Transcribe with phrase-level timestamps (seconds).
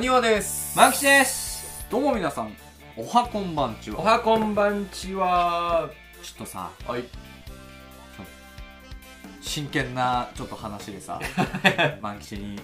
[0.00, 0.76] 庭です。
[0.78, 1.86] マンキシです。
[1.90, 2.56] どうも皆さん
[2.96, 4.00] おはこんばんちは。
[4.00, 5.90] おはこんばんちは。
[6.22, 7.04] ちょっとさはい。
[9.42, 11.20] 真剣なちょっと話でさ
[12.00, 12.58] 万吉に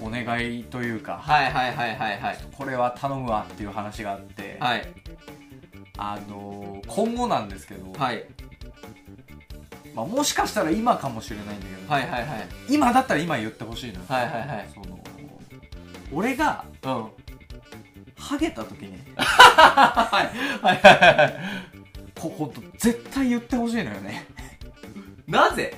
[0.00, 2.38] お願いというかはいはいはいはいはい。
[2.56, 4.88] これは頼むわっていう話があって、はい。
[5.98, 8.24] あのー今後なんですけど、はい。
[9.94, 12.48] まあ、もしかしたら今かもしれないんだけど、はいはいはい。
[12.70, 14.68] 今だったら今言ってほしいのよ、はいはいはい。
[14.72, 14.98] その
[16.12, 17.06] 俺がうん。
[18.16, 20.66] ハゲた時にはい。
[20.66, 21.34] はいはいはい
[22.18, 24.26] ここ絶対言ってほしいのよね。
[25.26, 25.76] なぜ？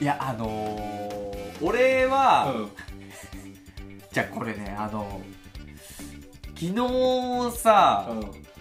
[0.00, 2.70] いやあのー俺は、ん。
[4.12, 5.20] じゃあこれねあの
[6.54, 8.08] 昨日さ、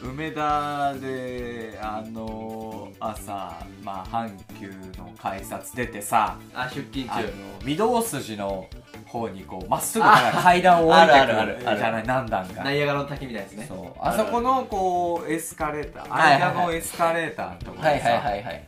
[0.02, 7.32] 梅田であの朝まあ阪急の改札出てさあ出勤中。
[7.68, 8.68] 御堂筋の
[9.14, 12.64] 方にこうまっすぐ階段を降りてくあるじゃない何段か。
[12.64, 13.66] ナイアガラの滝みたいですね。
[13.70, 14.00] そう。
[14.02, 18.68] あそこのこうエスカレーター間のエスカレーターのところはいでさはいはいはい。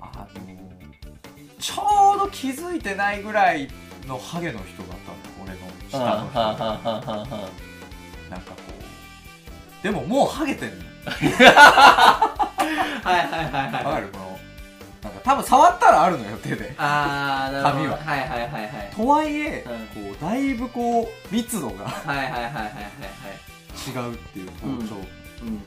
[0.00, 0.40] あの
[1.58, 3.68] ちょうど気づいてないぐらい
[4.06, 5.58] のハゲの人だったの俺の
[5.90, 6.38] 下の人
[8.30, 8.56] なんかこ
[9.80, 11.16] うでももうハゲてんの は
[13.16, 13.94] いはいはいわはい。
[13.94, 14.08] かる？
[14.12, 14.37] この
[15.08, 16.74] なんか多分触ったらあるのよ手で。
[16.76, 17.78] あーなるほど。
[17.78, 17.96] 髪は。
[17.96, 22.62] はいはいはいはいとはいえ、うこうだいぶこう密度がはいはいはいはいはい。
[22.62, 22.72] はい
[23.78, 24.94] 違うっていう頭頂、
[25.42, 25.62] うん。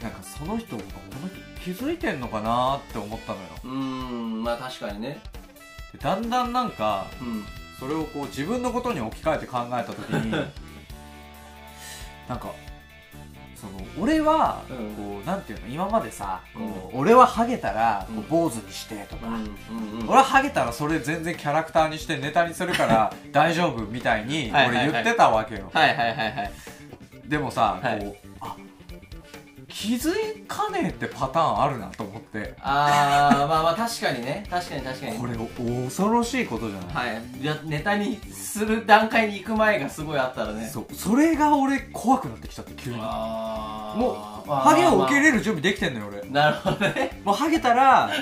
[0.00, 0.82] なんかその人こ
[1.22, 3.44] の人気づいてんのかなって思ったのよ。
[3.64, 4.42] うーん。
[4.42, 5.20] まあ確かにね。
[5.92, 7.44] でだんだんなんかうん。
[7.78, 10.30] それをこう自分のことに置き換えて考えた時に
[12.28, 12.54] なんか
[13.56, 14.94] その俺はうん。
[14.94, 19.26] こうなんていうの今までさこう俺はハゲたらこう坊主にしてとか、
[20.06, 26.52] 俺はハゲたらそれ全然キャラクターにしてネタにするから大丈夫みたいに俺言ってたわけよ、はいはいはいはい。
[27.26, 28.00] でもさ、はい。
[28.00, 28.23] こうあ
[29.74, 30.12] 気づ
[30.46, 32.54] かねえってパターンあるなと思って。
[32.60, 34.46] あーまあまあ確かにね。
[34.48, 35.18] 確かに確かに。
[35.18, 37.22] これお恐ろしいことじゃない、はい。
[37.64, 40.70] ネタにする段階に行く前がすごいあったらね。
[40.72, 40.94] そう。
[40.94, 42.98] それが俺怖くなってきちゃって急に。
[42.98, 43.04] もう
[44.48, 46.20] まあハゲを受け入まれる準備できてんのよ俺。
[46.20, 47.20] あなるほどね。
[47.24, 48.12] もうハゲたら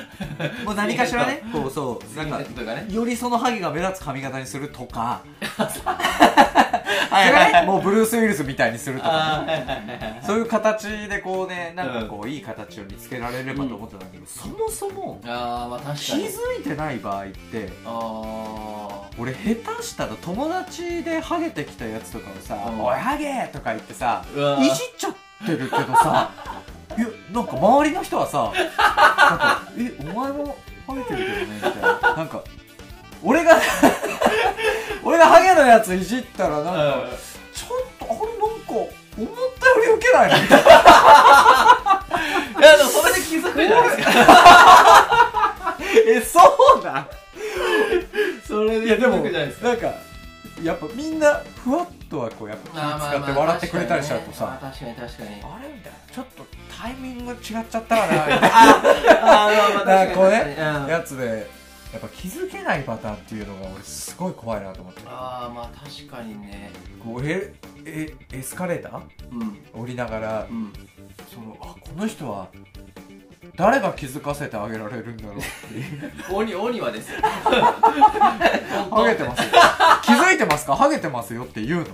[0.64, 1.42] もう何かしらね？
[1.52, 2.16] こうそう。
[2.16, 2.86] なんかね。
[2.88, 5.20] よりそのハゲが目立つ髪型にするとか
[7.10, 7.66] はいはいはい。
[7.66, 10.20] もうブルース・ウィルスみたいにするとかね。
[10.24, 22.80] そういう形でこうねなんかこういい形を見つけられればと思ってたんだけど、そもそもあーまあ確か気にづいてない場合ってあ俺下手したら友達でハゲてきたやつとかをさ「うん。
[22.84, 25.14] おいハゲ!」とか言ってさいじっちゃっ
[25.46, 26.30] てるけどさ
[26.96, 28.64] いやなんか周りの人はさな
[29.34, 32.16] んか「えお前もハゲてるけどね」みたいな。
[32.16, 32.42] なんか
[33.22, 33.56] 俺が
[35.04, 37.10] 俺がハゲのやついじったらなんか、うん。
[37.52, 38.90] ちょっとあれなんか思っ
[39.60, 40.40] たよりウケないな。
[40.40, 40.68] みたいな。
[42.58, 45.76] いやでもそれで気づくじゃないですか。
[46.06, 46.40] え、そ
[46.80, 47.06] うだ
[48.46, 49.94] それでいやでも、なんか、
[50.62, 56.46] やっぱみんなふわっとはこう、やっぱ気使って笑ってくれたりしちゃうとさ、確かに確かにあれみたいな、ちょっと
[56.82, 58.48] タイミング違っちゃったかな、みたいな。
[58.48, 60.76] あーまあまあなんかこうね確かに。
[60.84, 60.88] うん。
[60.88, 61.50] やつで、
[61.92, 65.02] やっぱ気づけないパターンっていうのが俺すごい怖いなと思って。
[65.06, 66.70] ああまあ確かにね
[67.04, 67.54] こう、え、
[67.84, 69.00] え、エスカレーター？
[69.32, 70.72] うん降りながら、うん
[71.32, 72.48] その、あ、この人は、
[73.56, 76.12] 誰が気づかせてあげられるんだろうっていう。
[76.34, 79.50] 鬼鬼はですよハゲてますよ。
[80.02, 80.74] 気づいてますか？
[80.76, 81.86] ハゲてますよって言うの。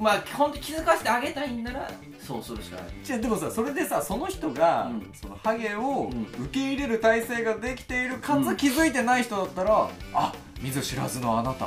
[0.00, 1.90] まあ本当気づかせてあげたいんなら。
[2.26, 2.84] そうするしかない。
[3.04, 5.10] じゃでもさそれでさその人が、うん。
[5.14, 11.66] そのハゲをうん受け入れる体制ができているかうんつ気づいてない人だったら、あ見ず知らずのあなた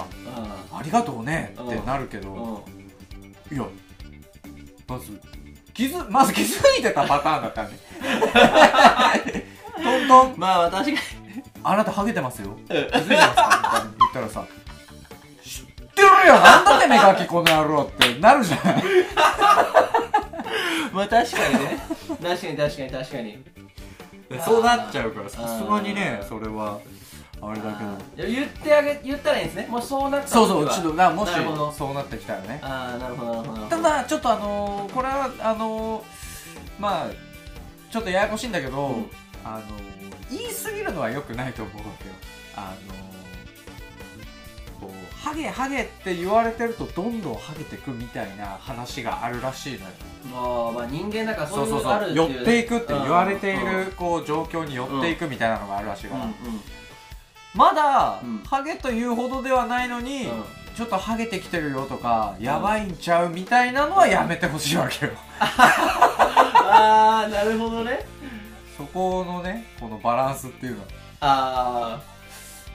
[0.71, 2.63] ありがとうねってなるけど、
[3.51, 3.55] うん。
[3.55, 3.67] いや
[4.87, 5.19] まず
[5.73, 7.69] 気づまず気づいてたパターンだったね。
[9.83, 10.33] トントン。
[10.37, 10.97] まあ確かに
[11.63, 12.57] あなたハゲてますよ。
[12.67, 13.11] 気づいてますか？
[13.11, 14.62] みたいな言ったらさ知
[15.93, 18.83] ってるよなんだって目がきこの野郎ってなるじゃない
[20.93, 21.79] まあ確かにね。
[22.21, 23.37] 確かに確かに確かに。
[24.45, 26.79] そうなっちゃうからさすがにねそれは。
[27.41, 27.73] あれだ
[28.15, 28.27] けど。
[28.29, 29.67] 言ってあげ言ったらいいんですね。
[29.69, 31.31] もうそうなったそうそうちょっとなもし
[31.75, 32.59] そうなってきたらね。
[32.61, 33.61] ああなるほどなるほど。
[33.67, 36.03] たどだちょっとあのーこれはあのー
[36.79, 37.07] まあ
[37.91, 39.09] ちょっとややこしいんだけど、うん。
[39.43, 39.63] あのー
[40.31, 42.13] 言い過ぎるのは良くないと思うわけよ。
[42.55, 43.12] あのー
[44.83, 49.85] こうハゲハゲって言われてるとどんどんハゲてくみたいな話があるらしいのよ。
[50.31, 50.37] ま
[50.69, 56.33] あまあ人間だからそそういうのがあるっていう寄っていくって言われているこう状況に寄っていくみたいなのがあるらしいから、うん
[57.55, 58.39] まだ、うん。
[58.39, 60.43] ハゲというほどではないのに、うん。
[60.75, 65.11] ちょっとハゲてきてるよとかやばいんちゃうみたいなのはやめてほしいわけよ。
[65.39, 68.03] ああなるほどね。
[68.75, 70.83] そこのねこのバランスっていうの。
[71.19, 72.12] ああ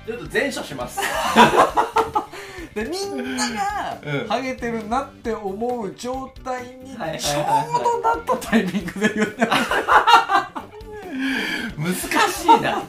[0.08, 0.98] ちょっと前処します。
[2.74, 4.26] でみんながうん。
[4.26, 7.20] ハゲてるなって思う状態にはいはいはいはい。
[7.20, 7.40] ちょ
[7.78, 9.44] うどなったタイミングで言って
[11.76, 12.82] 難しいな。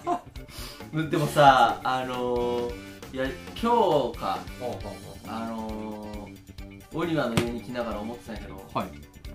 [1.09, 2.71] でもさあのー、
[3.13, 3.25] いや
[3.61, 4.39] 今日か
[5.27, 8.87] あのー、オリバーの家に来ながら思ってたんやけどはい。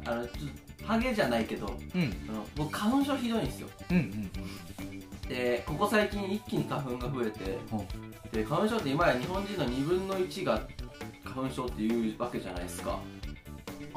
[0.07, 0.35] あのちょっ
[0.79, 2.27] とハゲじゃないけどうん。
[2.31, 3.69] あの僕花粉症ひどいんですよ。
[3.91, 4.31] うんうん
[5.29, 7.59] でここ最近一気に花粉が増えて
[8.33, 10.61] で花粉症って今や日本人の2分の1が
[11.25, 12.99] 花粉症っていうわけじゃないですか。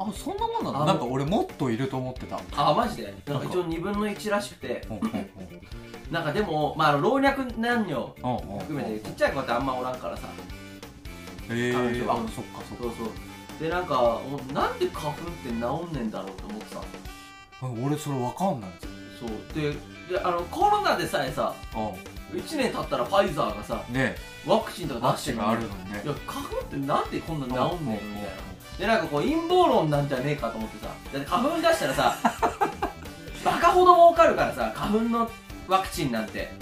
[0.00, 0.82] あそんなもんなの？
[0.84, 2.40] あなんか俺もっといると思ってた。
[2.56, 3.14] あマジで？
[3.26, 4.86] なんか一応2分の1らしくて。
[6.10, 8.14] なんかでも、まあ、老若男女
[8.60, 10.28] 含めてちっちゃい子ってあんまおらんからさ。
[11.50, 12.00] え花粉症。
[12.04, 12.84] ー、あそっかそっか。
[12.84, 13.60] そうそう。
[13.60, 14.20] でなんか
[14.54, 18.70] なんで花粉って治んねんだろうと思ってたあ俺それわかんない。
[19.20, 19.28] そう。
[19.60, 19.76] で
[20.08, 24.16] であのコロナでさえさう1年経ったらファイザーがさんね。
[24.46, 25.38] ワクチンとか出してる。
[25.38, 26.02] のにね。
[26.04, 27.98] いや花粉ってなんでこんな治んねんのみたいな。
[27.98, 32.16] うんでなんかこう陰謀論なんじゃねえかと思ってさだって花粉出したらさ
[33.44, 35.28] バカほど儲かるからさ花粉の
[35.66, 36.52] ワクチンなんて。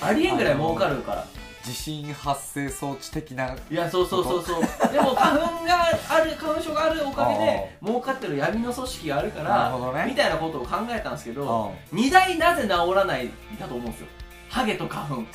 [0.00, 1.26] ありえんぐらい儲かるから
[1.64, 4.92] 地震発生装置的ないやそうそうそうそう。
[4.92, 10.04] でも花粉がある花粉症があるおかげで儲かってる闇の組織があるかならるほどね。
[10.08, 13.30] みたいなことを考えたんですけどう二大なぜ治らない
[13.60, 14.06] だと思うんですよ。
[14.48, 15.20] ハゲと花粉。
[15.22, 15.26] ん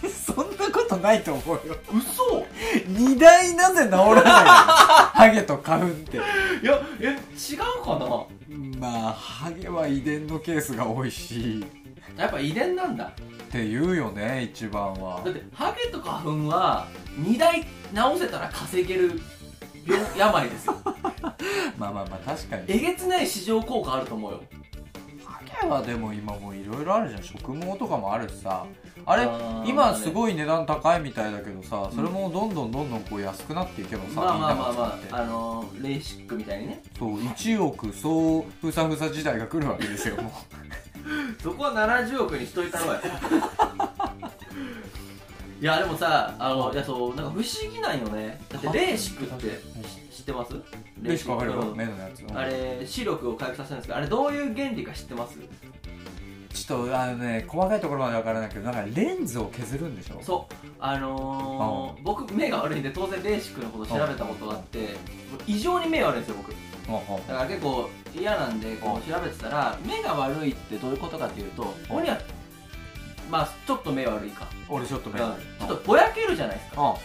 [0.10, 1.76] そんなことないと思うよ。
[1.92, 2.46] 嘘！
[2.86, 4.24] 二大なぜ治らないの？
[5.12, 6.16] ハゲと花粉って。
[6.16, 6.20] い
[6.64, 8.88] やえ違うかな？
[8.88, 11.62] まあハゲは遺伝のケースが多いし
[12.16, 13.04] やっぱ遺伝なんだ。
[13.04, 13.10] っ
[13.52, 15.22] て言うよね一番は。
[15.24, 16.86] だってハゲと花粉は
[17.18, 19.20] 2台直せたら稼げる
[19.86, 20.76] 病病ですよ
[21.76, 24.42] まあまあまあ確かにえげつない市場効果あると思うよ
[25.24, 28.66] ハゲはでも今もういろいろあるじゃん植毛とかもあるしさ
[29.06, 40.30] あれー今すごい値段高いみたいだけどさそれもどんどんどんどんこう安くなっていけばさ、まあまあまあみんなが使ってまああのーレーシックみたいにねそう1億総ふさふさ時代が来るわけですよも
[41.42, 43.02] そこは70億にしといたろうやい。
[45.60, 48.40] やでもさあのいやそうなんか不思議なんよね。
[48.48, 49.60] だってレーシックって
[50.10, 50.54] 知ってます？
[50.54, 50.62] う
[51.02, 55.36] レシピわかるようん目のやつあれ視力を回復させるんですけどあれどういう原理か知ってます？
[56.54, 60.18] ちょっとあのね細かいところまでわからないけどなんかレンズを削るんでしょ？
[60.22, 60.54] そう。
[60.78, 64.96] あのー、僕目が悪いんで当然レーシックのこと調べたことがあって
[65.46, 66.54] 異常に目悪いんですよ僕
[66.98, 72.18] だから結構嫌なんでこう調べてたら目が悪いってどういうことかっていうとここには
[73.30, 75.14] まあちょっと目悪いか、う俺ちょっとうん。
[75.14, 76.96] 目ちょっとぼやけるじゃないですか。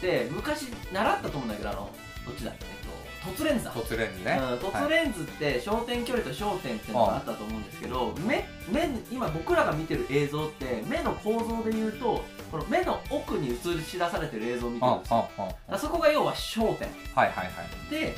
[0.00, 1.88] で昔習ったと思うんだけどあの
[2.26, 2.50] どっちだ？
[2.50, 3.70] っけえっと凸レンズだ。
[3.70, 4.40] あ凸レンズね。
[4.50, 13.54] うん、凸レンズって焦点距離と焦点っていうのがあったと思うんですけど目目今僕らが見てる映像って目の構造でいうとこの目の奥に映
[13.84, 15.78] し出されてる映像を見てるんあですよ。
[15.78, 16.88] そこが要は焦点。
[17.14, 17.52] はいはいは
[17.88, 17.90] い。
[17.90, 18.16] で、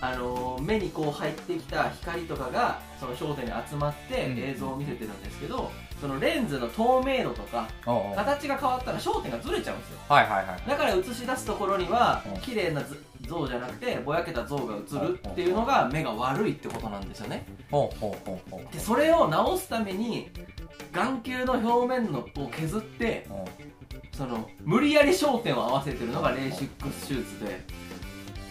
[0.00, 4.38] あのー目にこう入ってきた光とかがその焦点に集まってうん。
[4.38, 7.68] 映像を見せてるんですけど、そのレンズの透明度とか
[8.14, 9.98] 形が変わったら焦点がずれちゃうんですよ。
[10.08, 12.40] はいはいだから映し出すところにはうん。
[12.40, 17.44] 綺麗な図像じゃなくてぼやけた像が映るっていうのが目が悪いってことなんですよね。
[18.72, 20.28] でそれを直すために
[20.92, 23.68] 眼球の表面のを削ってうん。
[24.16, 27.60] その無理やり焦点を合わせてるのがレーシックス手術で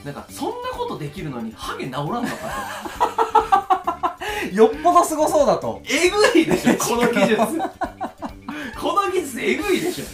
[0.08, 2.28] なんかそんなことできるのにハゲ治らんのか
[4.54, 5.62] よっぽどすごそうだと。
[5.62, 7.36] とえぐいでしょこの技術。
[8.80, 10.06] この技術えぐいでしょ。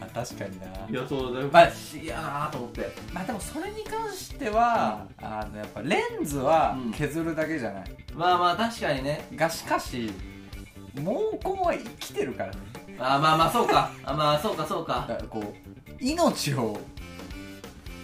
[0.00, 0.66] あ確かにな。
[0.88, 1.48] いやそうだよ。
[1.52, 2.92] まあ不思議やなと思って。
[3.12, 6.92] まあでもそれに関しては、あのやっぱレンズはうん。
[6.92, 7.84] 削るだけじゃない、
[8.14, 9.26] まあまあ確かにね。
[9.34, 10.12] がしかし
[10.94, 12.58] 毛根は生きてるからね。
[13.00, 13.90] あまあまあそうか。
[14.04, 15.04] あまあそうかそうか。
[15.08, 16.78] だからこう命を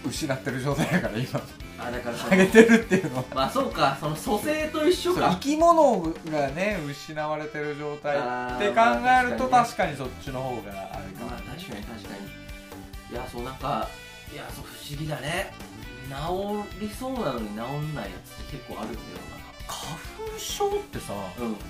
[0.08, 1.40] 失ってる状態だから今。
[1.80, 3.16] あだからそのハゲてるっていうの。
[3.18, 6.00] はまあそうかその蘇生と一緒そうか生き物
[6.30, 8.16] がね失われてる状態。
[8.16, 8.20] っ
[8.58, 8.80] て考
[9.26, 12.08] えると確かにそっちの方があるかまあも確かに確か
[13.10, 13.14] に。
[13.14, 13.88] いやそうなんか
[14.32, 15.52] いやそう不思議だね。
[16.08, 19.00] 治りそうなのに治んないやつって結構あるんだよ
[19.66, 19.94] 花
[20.32, 21.54] 粉症ってさなん。
[21.54, 21.60] か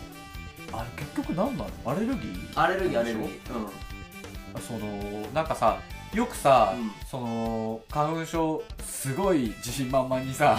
[0.73, 1.71] あれ結局何なの？
[1.85, 2.57] アレルギー？
[2.57, 3.31] うんアレルギーアレルギー。
[3.55, 4.63] うん。
[4.63, 5.81] そのなんかさ
[6.15, 6.91] よくさ、うん。
[7.09, 10.57] その花粉症すごい自信満々にさ、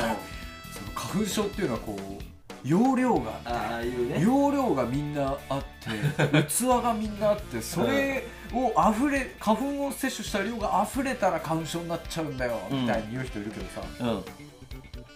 [0.74, 2.24] その花粉症っていうのはこう
[2.68, 4.22] 容量がああいうね。
[4.24, 5.64] 容量がみんなあっ
[6.22, 12.82] て 器がみんなあってそれを溢れ花粉を摂取した量が溢れたら花粉症になっちゃうんだようん。
[12.84, 14.24] みたいに言う人いるけどさ、うん。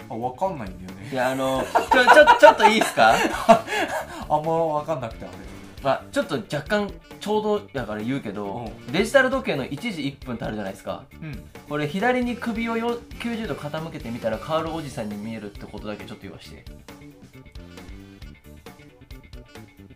[0.09, 1.09] あ分かんないんだよね。
[1.11, 3.13] いやあのちょちょちょっといいですか？
[4.29, 5.33] あんま分かんなくてあれ
[5.83, 11.03] まあちょっと若干ちょうどだから言うけど、うデジタル時計の1時1分ってあるじゃないですか。
[11.21, 11.43] うん。
[11.67, 16.63] これ左に首をよ90度傾けてみたらカールおじさんに見えるってことだけちょっと言わして。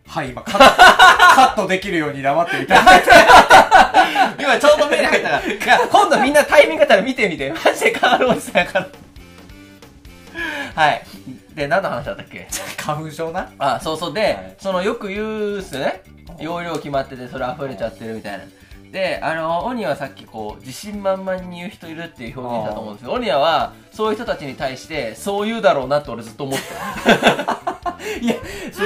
[0.06, 2.76] はい今カット カットできるように黙ってみた。
[4.38, 5.42] 今ちょうど目に入ったから。
[5.42, 7.52] いや今度みんなタイミングあったら見てみて。
[7.64, 8.88] マジでカールおじさんやから。
[10.74, 11.02] はい
[11.58, 12.48] で何の話だったっけ？
[12.78, 13.50] 花粉症な？
[13.58, 14.14] あそうそう。
[14.14, 14.54] で、はい。
[14.58, 16.02] そのよく言うっすよね。
[16.40, 18.44] 容量決まっててそれ溢れちゃってるみたいな。
[18.92, 26.64] であのオニアはさっきこう自信満々に言う人いるっていう表現だと思うんですけどオニアはそういう人たちに対してそう言うだろうなって俺ずっと思って
[28.24, 28.34] いや
[28.72, 28.82] そ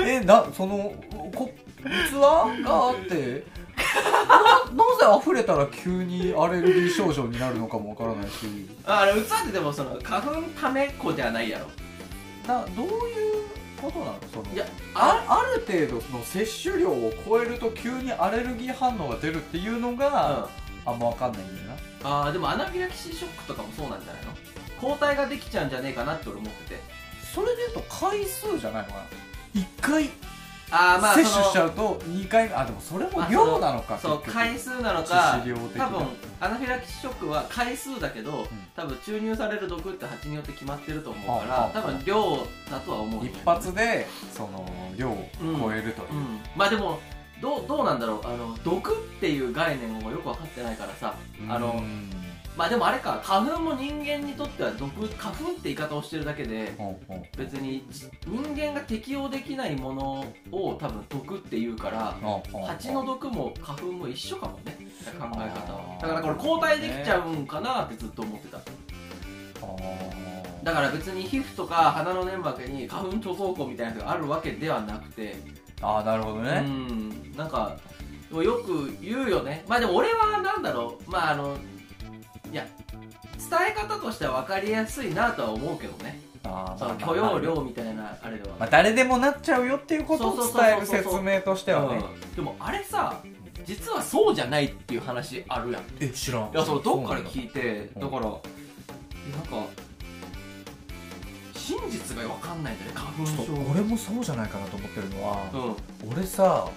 [0.00, 0.92] のえなその
[1.34, 1.50] こ
[1.82, 3.44] 器があって
[4.28, 8.68] ななぜ溢れたら急にアレルギー症状になるのかもわからないし。
[8.86, 11.66] あれ器ってでもその花粉ためっこじゃないやろ
[12.46, 12.94] などういう
[13.80, 14.18] ことなの？
[14.32, 20.48] そのいやあある程度の摂取量を超えると急にアレルギー反応が出るっていうのが、
[20.84, 21.76] あんま分かんないんだよな。
[22.02, 24.32] あーでもアナフィラキシーショックとかもそうなんじゃないの？
[24.80, 26.80] 抗体ができちゃうんじゃねえかなって俺思ってて。
[27.34, 28.94] それでいうと回数じゃないのか
[29.54, 30.10] な？1回
[30.70, 35.42] ああまあ摂取しちうゃうと2回目あでもそれもあ量なのかそう回数なの致か
[35.76, 36.06] 多分
[36.40, 38.46] アナフィラキシーショックは回数だけど、ん。
[38.74, 43.32] 多分注入される毒って蜂によって決まってると思うから多分量だとは思うんだよ。
[43.32, 46.40] 一ね発でその量を超えるという、うん。
[46.56, 46.98] まあでも
[47.42, 48.20] どうどうなんだろう。
[48.24, 51.14] あの毒っていう概念をよく分かってないからさ。
[51.48, 52.10] あのうん
[52.56, 56.72] まあでもあれか花粉も人間にとっては毒花粉って言い方をしてるだけで
[57.38, 57.86] 別に
[58.26, 62.14] 人間が適応できないものを多分毒って言うから
[62.66, 64.76] 蜂の毒も花粉も一緒かもね
[65.18, 65.98] 考え方は。
[66.02, 68.58] だからこれ抗体できちゃうんかなってずっと思ってた。
[70.62, 75.36] だから別に皮膚とか鼻の粘膜に花粉貯蔵庫みたいなのがあるわけではなくて。
[75.80, 77.34] あーなるほどうね、ん。
[77.34, 77.74] なんか
[78.30, 79.64] よく言うよね。
[79.66, 81.10] まあでも俺はなんだろう。
[81.10, 81.56] まああの
[83.68, 86.20] え方としては分かりやすいなとは思うけどね。
[86.42, 92.02] あーそのまあ許容量みたいなあれでは、まあ、誰でもなっちゃうよっていうことを伝える説明としてはね。
[92.02, 92.34] うん。
[92.34, 93.20] でもあれさ
[93.66, 95.82] 実はそうじゃないっていう話あるやん。
[95.82, 96.50] いえ知らん。
[96.52, 98.00] やそのどっかでい聞いてうん。
[98.00, 98.40] だからなんか
[101.54, 103.70] 真実が分かんないんだよね花粉症。
[103.70, 105.62] 俺もそうじゃないかなと思ってるのは、うん。
[105.62, 105.76] うん。
[106.16, 106.68] 俺さ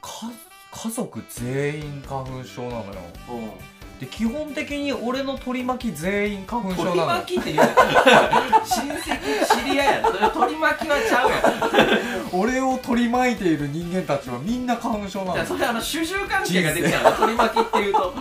[0.00, 0.30] か
[0.72, 3.00] 家族全員花粉症なのよ。
[3.30, 12.30] うんで基本的に俺の取り巻き全員花粉症取りなのよ巻きって言う親戚知り合いやろそれ取り巻きはちゃうやん。
[12.40, 15.44] 俺を取り巻いている人間たちはみんな花粉症なのよ。
[15.44, 18.14] じゃあそれあの主従関係ができちゃうの取り巻きっていうと。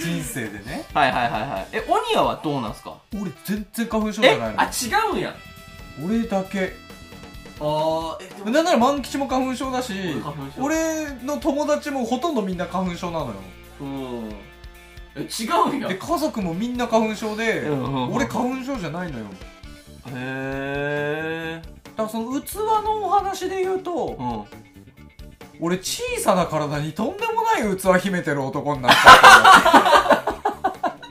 [0.00, 0.84] 人生でね。
[0.94, 1.66] はいはいはいはい。
[1.72, 2.94] えオニアはどうなんすか？
[3.20, 4.60] 俺全然花粉症じえゃないの。
[4.60, 4.68] あ違
[5.12, 5.34] うんや。
[6.02, 6.74] 俺だけ。
[7.60, 10.62] あえでなんなら万吉も花粉症だし俺花粉症。
[10.64, 13.32] 俺の友達もほとんどみんな花粉症なのよ。
[13.80, 14.28] うん
[15.16, 15.88] え違うんや。
[15.88, 18.14] で家族もみんな花粉症でうんうんうん。
[18.14, 19.26] 俺花粉症じゃないのよ。
[20.08, 24.44] へえだからその器のお話で言うとうん。
[25.60, 30.24] 俺小さな体にとんでもない器秘めてる男になった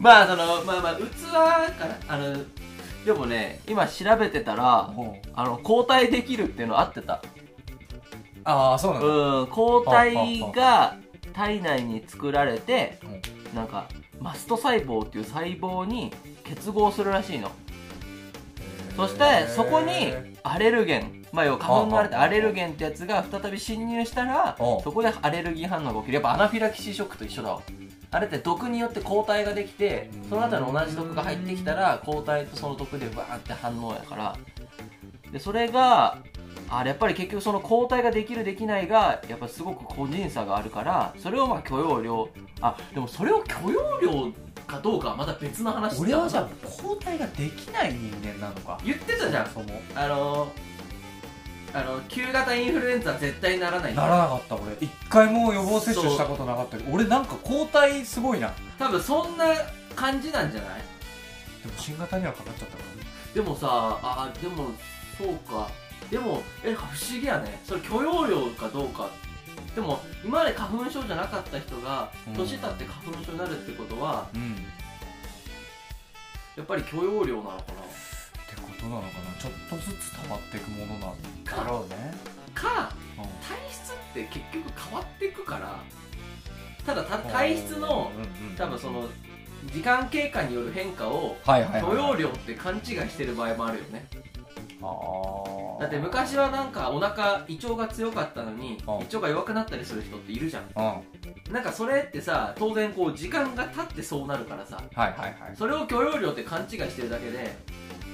[0.00, 0.98] まあそのまあまあ器
[1.32, 2.36] からあの
[3.06, 4.92] でもね今調べてたら
[5.34, 7.22] あの交代できるっていうの合ってた。
[8.46, 9.08] ああそうなんだ。
[9.08, 10.96] うん抗体が
[11.34, 12.98] 体内に作られて
[13.54, 13.88] なんか
[14.20, 16.12] マスト細胞っていう細胞に
[16.44, 17.50] 結合するらしいの。
[18.96, 20.14] そしてそこに
[20.44, 26.14] アレルゲンまあ要は花粉のあれってアレルゲンってやつが再び侵入したらそこでアレルギー反応が起きる。
[26.14, 27.62] やっぱアナフィラキシーショックと一緒だわ。
[28.12, 34.36] あれって毒によって抗体ができてその後に同じ毒が入ってきたら抗体とその毒でバーンって反応やから。
[35.32, 36.18] でそれが
[36.68, 42.28] あれやっぱり結局その抗体ができるできないがやっぱすごく個人差があるからそれをまあ許容量
[42.60, 44.32] あでもそれを許容量
[44.66, 48.80] かどうかはまた別の話だ俺はじゃあ抗体ができない人間なのか。
[48.84, 49.46] 言ってたじゃん。
[49.50, 50.50] そもあの
[51.74, 53.94] あの旧型インフルエンザは絶対ならない。
[53.94, 54.72] ならなかった俺。
[54.80, 58.52] 一回も予防接種したことなかったけど俺なんか抗体すごいな。
[58.78, 59.46] 多分そんな
[59.94, 60.80] 感じなんじゃない？
[61.62, 63.08] でも新型にはかかっちゃったからね。
[63.34, 63.68] でもさ
[64.02, 64.68] あでも
[65.18, 65.68] そうか
[66.10, 67.60] でもえ不思議やね。
[67.64, 69.08] それ許容量かどうか。
[69.74, 72.34] でも今まで花粉症じゃなかった人がうん。
[72.34, 74.56] 年経って花粉症になるってことは、うん。
[76.56, 79.40] やっぱり許容量なのかってことなのかな。
[79.40, 82.14] ちょっとずつ溜まっていくものなんだろうね。
[82.54, 83.24] かうん。
[83.24, 85.80] 体質って結局変わっていくから。
[86.86, 89.08] ただた体質のうんうん多分その
[89.72, 94.06] 時間経過による変化をはいはいはい許容量って勘違いしてる場合もあるよね。
[94.12, 94.33] あー
[95.80, 98.94] だって昔はなんかお腹胃腸が強かったのにうん。
[98.94, 100.64] 胃腸が弱くなったりする人っているじゃん。
[101.50, 107.56] なんかそれってさ当然こう時間が経ってそうなるからさはいはいそれを許容量って勘違いしてるだけで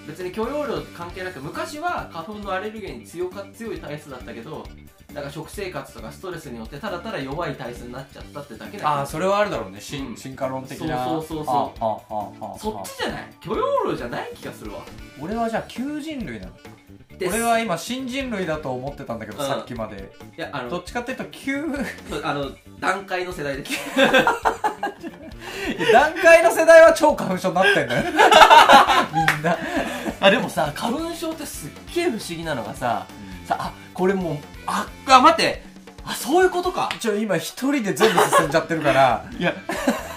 [0.06, 4.66] 別に許容量って関係なく昔は花粉のアレルゲンに強か強い体質だったけど
[5.14, 9.80] だから食生活とかストレスによってただただ弱い体質になっちゃったってだけだああそれはあるだろうね。
[9.80, 10.16] 進,、うん。
[10.16, 11.04] 進化論的な。
[11.04, 11.84] そうそうそうそう。
[11.84, 13.28] あああそっちじゃない？
[13.40, 14.80] 許容量じゃない気がするわ。
[15.20, 16.52] 俺はじゃあ旧人類なの。
[17.28, 19.48] 俺は今新人類だと思ってたんだけど、うん。
[19.48, 20.12] さっきまで。
[20.38, 21.64] いやあのどっちかっていうと旧
[22.22, 23.72] あの段階の世代です。
[25.92, 28.02] 段階の世代は超花粉症になってんのよ。
[28.06, 29.58] みんな、
[30.20, 33.06] あでもさ花粉症ってすっげえ不思議なのがさ
[33.50, 35.62] さあこれもうああ待って。
[36.04, 36.88] あそういうことか。
[37.00, 39.24] ちょ今一人で全部進んじゃってるから。
[39.36, 39.52] いや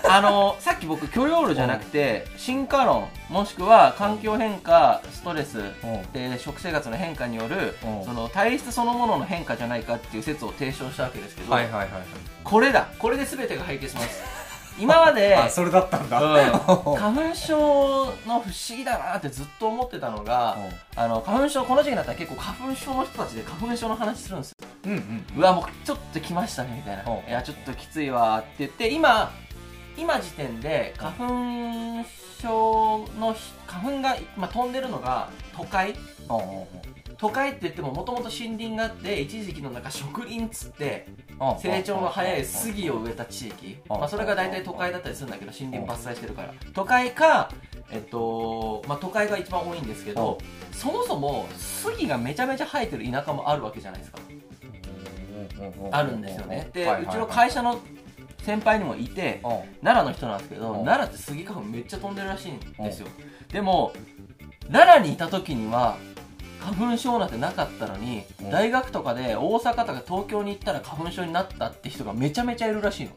[0.08, 5.58] あのさっき僕許容量じゃなくて進化論もしくは環境変化ストレス
[6.13, 8.06] で食生活の変化によるうん。
[8.06, 11.90] その体質そのものの変化じゃないかっていう説を提唱したわけですけど、はいはいはい。
[12.44, 12.90] これだ。
[13.00, 14.43] これで全てが解決します
[14.80, 16.96] 今まであそれだったんだ、うん。
[16.96, 18.44] 花粉症の不思
[18.75, 20.58] 議だなってずっと思ってたのが
[20.96, 24.68] あの花粉症この時期になったら結構花粉症の人たちで花粉症の話するんですよ。
[24.86, 27.03] うんうんうわもうちょっと来ましたねみたいな。
[27.03, 27.10] う。
[27.10, 29.32] んいやちょっときついわって言って今
[29.98, 32.06] 今時点で花粉
[32.42, 35.96] 症のひ花粉が、まあ、飛んでるのが都会
[37.24, 41.08] 都会って言ってももともと森林があって一時期のなんか植林っつって
[41.58, 44.00] 成長の早い杉を植えた地域、うん。
[44.01, 46.53] まあ、それが大体都会だったりするんだけど森林伐採してるから。
[46.74, 47.50] 都会か
[47.92, 50.38] えっとまあ都会が一番多いんですけど
[50.74, 54.20] そもそも杉がめちゃめちゃ生えてる田舎もあるわけじゃないですか。
[55.92, 56.72] あるんですよね。
[56.74, 57.79] でうちの会社の
[58.40, 59.40] 先輩にもいて
[59.81, 60.83] 奈良の人なんですけどうん。
[60.83, 63.07] 奈良って杉花粉めっちゃ飛んでるらしいんですよ。
[63.48, 63.94] でも
[64.70, 65.98] 奈良にいた時には
[66.64, 68.50] 花粉症なんてなかったのにうん。
[68.52, 73.12] 大学とかで大阪とか東京に行ったら花粉症になったって人がめちゃめちゃいるらしいの。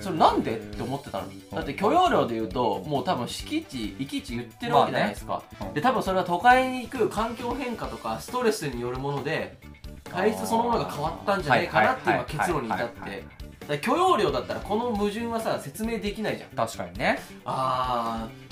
[0.00, 1.28] それなんでって思ってたの。
[1.52, 9.58] だって許容量で言うともう多分敷地域地言ってるわけじゃないですか、まあねで多分それは都会に行く環境変化とかストレスによるもので
[10.04, 13.40] 体質そのものが変わったんじゃないかなって今結論に至って。
[13.82, 16.50] 許容量だったらこの矛盾はさ説明できないじゃん。
[16.50, 17.20] 確かにね。
[17.44, 18.50] あー。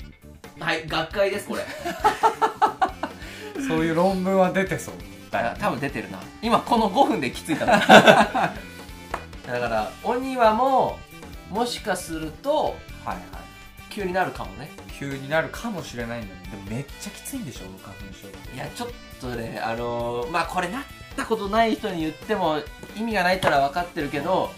[0.59, 1.61] はい学会ですこれ
[3.67, 4.95] そういう論文は出てそう
[5.31, 6.19] だ多分出てるな。
[6.41, 8.53] 今この5分できついたな だか
[9.47, 10.99] ら鬼はも
[11.49, 13.19] もしかするとはいはい。
[13.89, 14.69] 急になるかもね。
[14.99, 16.49] 急になるかもしれないんだよね。
[16.51, 18.27] でもめっちゃきついんでしょ花粉症。
[18.55, 20.83] いやちょっとねあのーまあこれなっ
[21.15, 22.59] たことない人に言っても
[22.95, 24.51] 意味がないったら分かってるけど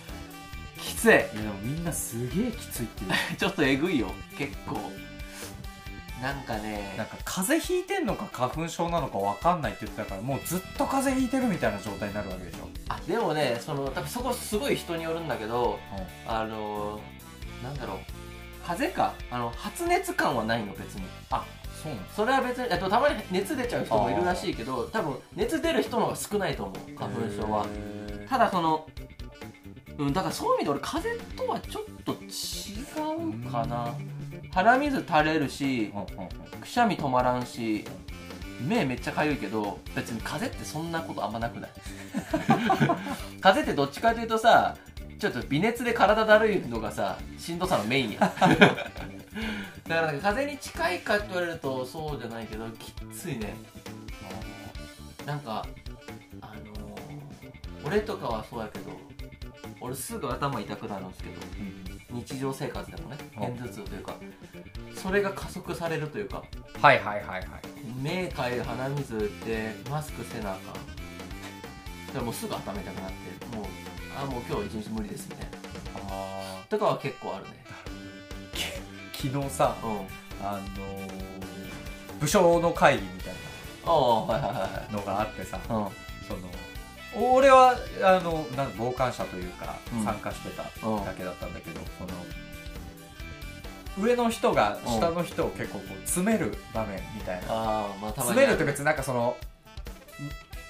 [0.78, 1.08] きつい。
[1.10, 3.12] いやでもみんなすげえきついっていう。
[3.38, 4.78] ちょっとえぐいよ結構
[6.22, 15.80] なんかねなんか風邪ひいてんのか花粉症なのか分かんないって言ってたからもうずっと風邪ひいてるみたいな状態になるわけでしょ、あでもねその多分そこすごい人によるんだけど
[16.28, 17.98] あのーなんだろう。
[18.66, 19.16] 風邪か？
[19.32, 21.04] あの発熱感はないの別に。
[21.32, 21.44] あ
[21.82, 27.66] そうなんそれは別にあとたまに熱出ちゃう人もいるらしいけど多分熱出る人の方が少ないと思う花粉症は。
[28.30, 28.88] ただその
[29.98, 33.94] うんだからそういう意味で俺風邪とはちょっと違うかな。
[34.54, 35.94] 鼻水垂れるし
[36.60, 37.86] くしゃみ止まらんし
[38.68, 41.72] 目めっちゃかゆいけど別に風邪ってそんなことあんまなくない？
[43.42, 44.76] 風邪ってどっちかというとさ
[45.20, 48.58] ちょっと微熱で体だるいのがさしんどさのメインや だか
[50.02, 53.54] ら風邪に近いかって言われるとそうじゃないけどきついね。
[55.26, 55.66] なんか
[56.42, 56.82] あのー
[57.84, 58.92] 俺とかはそうやけど
[59.82, 61.36] 俺すぐ頭痛くなるんですけど
[62.12, 63.56] 日常生活でもねうん。
[63.58, 64.16] 片頭痛というか
[64.96, 66.44] それが加速されるというか
[66.82, 67.42] はいはいはいはい。
[68.02, 72.14] 目かゆい鼻水ってマスクせなあかん。
[72.14, 73.66] でもうすぐ頭痛くなってもう
[74.22, 75.52] あもう今日一日無理ですみたいな。
[76.10, 77.64] あとかは結構あるね。
[78.54, 80.46] ー昨日さうん。
[80.46, 81.42] あのー
[82.20, 83.34] 部署の会議みたい
[83.84, 83.92] な
[84.92, 86.42] のがあってさいはいその
[87.16, 90.04] 俺はあのなんか傍観者というかうん。
[90.04, 92.10] 参加してたうんだけだったんだけど、その
[94.06, 97.48] 上の人が下の人を結構こう詰める場面みたいな。
[97.50, 99.36] ああまあたまに詰めるって別になんかそのん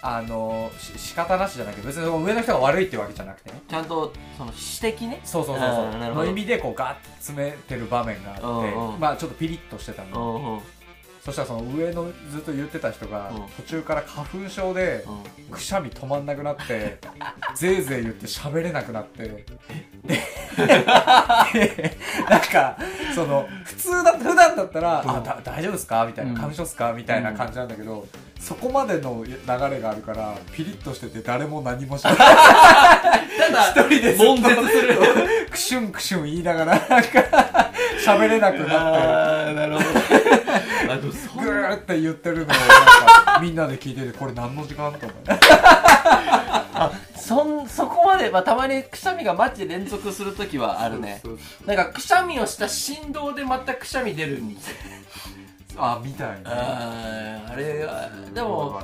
[0.04, 3.62] あのし仕方なしじゃなくて別に上の人が悪いってわけじゃなくてね。
[3.70, 6.00] ちゃんとその指摘ねそうそうそうそう。
[6.00, 6.26] なるほど。
[6.26, 9.00] の意味でこうガーッて詰めてる場面があって、うんうん。
[9.00, 10.62] まあちょっとピリッとしてたうの、んうん
[11.24, 13.42] そしたらその上のずっと言ってた人が、うん。
[13.58, 15.06] 途中から花粉症で
[15.48, 15.54] うん。
[15.54, 16.98] くしゃみ止まんなくなって
[17.56, 19.24] ぜいぜい言って喋れなくなって。
[19.24, 19.44] で
[20.64, 21.98] で
[22.30, 22.76] なんか
[23.14, 25.10] その普通だ普段だったら「うん。
[25.10, 28.08] あだ大丈夫ですか?」みたいなうん「花粉症っすか?」みたいな感じなんだけど、
[28.40, 29.36] そこまでの流
[29.70, 32.16] れがあるからピリッとしてて誰も何もしない。
[32.18, 35.00] ただ一人でずっする。
[35.52, 37.70] クシュンクシュン言いながらなんか
[38.04, 38.74] 喋れなくなって。
[38.76, 40.41] あーなるほど
[40.90, 45.32] あでもそグーって言ってるのをなんかみんなで聞いててこれ何の時間と思って
[47.16, 51.22] そんそこまで、まあ、たまにくしゃみがマジで連続するときはあるね。
[51.66, 54.76] なんかくしゃみをした振動でまたくしゃみ出るんです
[55.78, 58.82] あみたいなあーあれがでも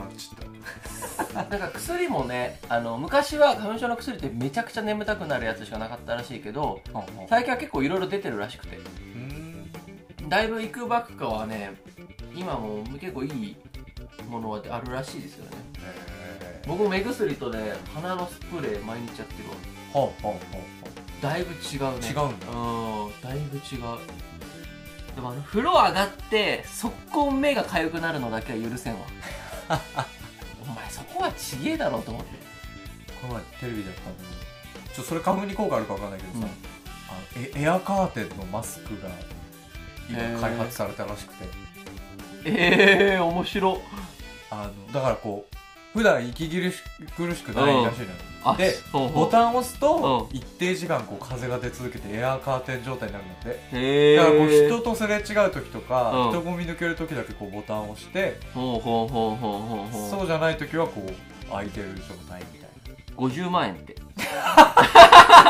[1.33, 8.77] なんか薬もねあの昔は花粉症の薬ってめちゃくちゃ眠たくなるやつしかなかったらしいけどた最近は結構いろいろ出てるらしくて。
[8.77, 8.79] う
[9.17, 9.26] ん
[10.29, 11.73] だいぶいくばくかはね
[12.35, 13.55] 今も結構いい
[14.29, 15.57] ものはあるらしいですよね。
[16.67, 19.55] 僕も目薬とね鼻のスプレー毎日やってるわ。
[19.93, 20.67] ほうほうほうほ
[21.21, 22.07] だいぶ違うね。
[22.07, 22.47] 違うんだ。
[22.51, 23.97] うんだいぶ違う。
[25.15, 28.99] でもあの風呂上がって速攻目が痒くなるのだけは許せんわ。
[30.61, 32.35] お前そこはちげえだろうと思って。
[32.35, 36.43] うこの前テレビだったんだけどちょそれ花粉に効果あるかわかんないけどさ、うん。
[36.45, 36.47] あ
[37.55, 39.09] のエエアカーテンのマスクが
[40.09, 41.45] 今開発されたらしくて。
[42.45, 43.81] ええー、面白。
[44.49, 45.57] あのだからこう
[45.97, 46.83] 普段息苦し
[47.15, 48.13] 苦しくないらしいのよ、
[48.45, 53.39] うほうボタンを押すとう一定時間こう風が出続けてエアカーテン状態になるんだっ
[53.71, 54.15] て。
[54.15, 56.29] だからこう人とすれ違う時とか、うん。
[56.29, 62.69] 人混み抜ける時だけこうボタンを押して、そうじゃない時はこう開いてる状態みたい
[63.17, 63.95] 50万円って。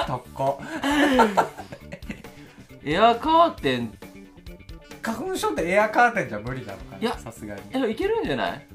[0.08, 0.58] な高っ。
[2.86, 3.98] エアカーテン
[5.02, 7.62] 花粉症ってエアカーテンじゃ無理なのかいやなさすがに。
[7.74, 8.68] えいけるんじゃない？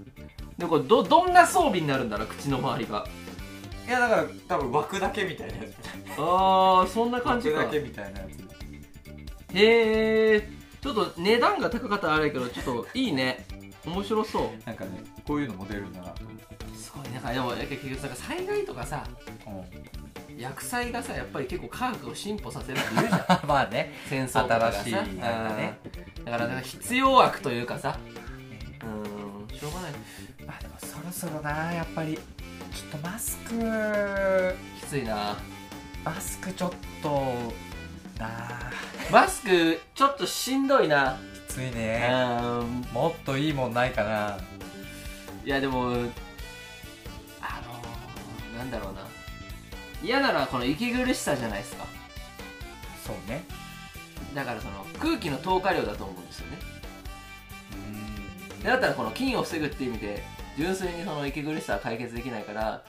[0.58, 2.26] でもこれどどんな装備になるんだろう？
[2.28, 3.06] 口の周りが。
[3.86, 5.74] いやだから多分枠だけみたいなやつ。
[6.16, 7.58] あーそんな感じか。
[7.58, 8.42] 枠だけみたいなやつ。
[9.56, 10.48] へえ
[10.80, 13.44] ちょっと値段が高かったらあれやけどちょっといいね。
[13.84, 14.66] 面白そう。
[14.66, 16.42] なんかねこういうのも出るんだなと思って。
[16.76, 19.06] すごいなんかでも結局なんか災害とかさ
[20.38, 23.46] 薬剤がさやっぱり結構科学を進歩させるって言うじゃん。
[23.46, 23.92] まあね。
[24.08, 24.82] 戦争とかがさ。
[24.84, 25.78] 新しいなんかね。
[25.84, 27.98] うんだから必要悪というかさ。
[28.82, 29.56] うん。
[29.56, 29.92] しょうがない。
[30.46, 32.14] まあでもそろそろなやっぱり。
[32.14, 34.56] ちょっとマスク。
[34.80, 35.36] きついな。
[36.04, 37.10] マスクちょっと
[38.18, 38.26] な。
[38.28, 38.70] あ
[39.10, 41.18] マスクちょっとしんどいな。
[41.48, 41.74] きついうん。
[41.74, 42.10] ね
[42.92, 44.38] もっといいもんないかな。
[45.44, 49.00] いやでもあのー、なんだろうな
[50.02, 51.86] 嫌なのはこの息苦しさじゃないですか。
[53.06, 53.44] そうね。
[54.34, 56.58] だからその空気の透過量だと思うんですよね。
[57.72, 58.60] うん。
[58.60, 60.22] でだったらこの菌を防ぐっていう意味で
[60.56, 62.82] 純粋にその息苦しさは解決できないから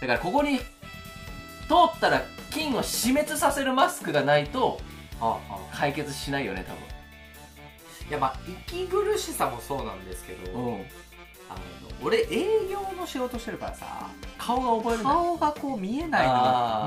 [0.00, 0.64] だからここに通
[1.96, 4.80] ったら菌を死滅させるマスクがないと
[5.20, 5.76] ああ。
[5.76, 6.64] 解決しないよね
[8.08, 8.36] いやまあ
[8.68, 10.74] 息苦しさもそうなんですけど、多分うん。
[10.74, 13.86] あの俺営業の仕事してるからさ
[14.38, 16.26] 顔が覚える顔がこう見えない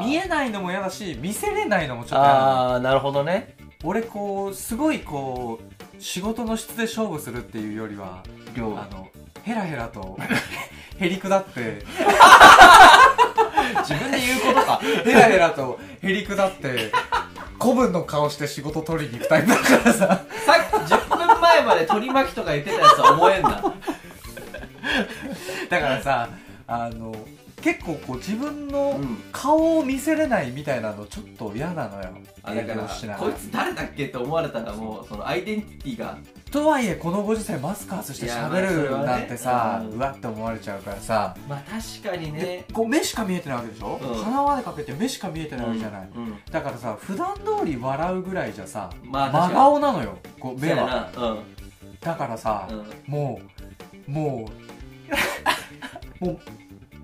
[0.01, 3.55] の見えないのも嫌だし見せれないのもちょっと嫌ああなるほどね。
[3.83, 5.59] 俺こうすごいこ
[5.97, 8.23] う仕事の質で勝負するっていうよりは
[8.55, 9.07] 量あの
[9.43, 10.17] ヘラヘラと
[10.99, 11.83] へりくだって
[13.83, 14.79] 自分で言うことか。
[15.03, 16.91] ヘラヘラとへりくだって
[17.59, 20.07] 古文の顔して仕事取りに行くタイプだからさ。
[20.45, 23.61] さっき10分前まで取り巻きとか言ってたやつは思えんな
[25.69, 26.29] だからさ
[26.67, 27.15] あの
[27.61, 29.17] 結構こう自分のうん。
[29.31, 32.09] 顔を見せれないみたいなのちょっと嫌なのよ。
[32.43, 36.17] あだからこいつ誰だっけって思われたらもうそのアイデンティティが。
[36.51, 41.35] とはいえこのご時世マスク外して喋るなんてさ、ううんわって思われちゃうからさ。
[41.47, 42.65] まあ確かにね。
[42.73, 44.15] こう目しか見えてないわけでしょ、うん。
[44.23, 46.39] 鼻までかけて目しか見えてないわけじゃない、うん。
[46.51, 49.53] だからさ普段通り笑うぐらいじゃさ真まあ確かに。
[49.53, 50.17] 顔なのよ。
[50.39, 51.09] こう目は。
[52.01, 52.85] だからさ、うん。
[53.13, 53.41] も
[54.07, 54.68] うもう
[56.19, 56.39] もう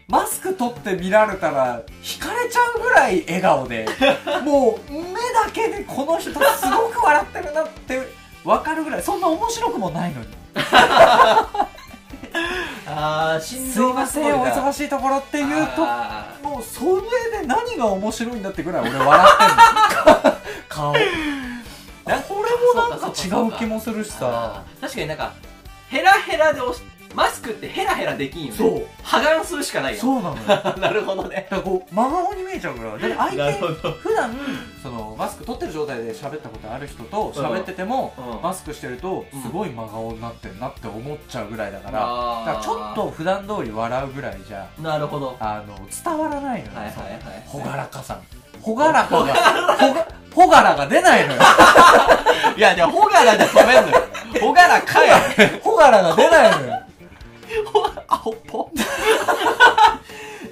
[0.08, 3.88] マスク取って見られたら惹かれちゃうぐらい笑顔で
[4.44, 6.38] もう目だけでこの人す
[6.70, 8.08] ごく笑ってるなって
[8.44, 10.28] 分かるぐらいそんな面白くもないのに。
[12.88, 13.60] あすい
[13.94, 20.38] ませんお忙ししいところって言うとあもうそれで何が面白いんだってぐらい俺笑ってんの。
[20.70, 20.94] 顔。
[20.94, 21.06] これ
[22.74, 24.64] もなんか違う気もするしさ。
[24.78, 25.34] ー確かになんか
[25.90, 26.74] ヘラヘラで押
[27.46, 28.58] スクってヘラヘラできんよね。
[28.58, 28.88] そう。
[29.04, 30.44] 破顔するしかないよそうなのよ。
[30.48, 31.48] だ かなるほどね。
[31.52, 34.36] らこう真顔に見えちゃうからだから 相手普段
[34.82, 38.42] そのマスク取ってる状態で喋ったことある人と喋ってても、うん。
[38.42, 42.46] マスクしてるとうんすごい真顔になってんなって思っちゃうぐらいだから、あー。
[42.48, 45.36] だからちょっと普段通り笑うぐらいじゃなるほど。
[45.40, 48.20] あの伝わらないのよ、はいはいはい朗らかさ
[48.66, 51.42] 朗らかがほがほがらが出ないのよ。
[52.58, 54.04] いやじゃあほがらで止めんのよ。
[54.42, 55.20] ほがらかや。
[55.64, 56.85] ほがらが出ないのよ
[58.08, 58.70] あほっぽ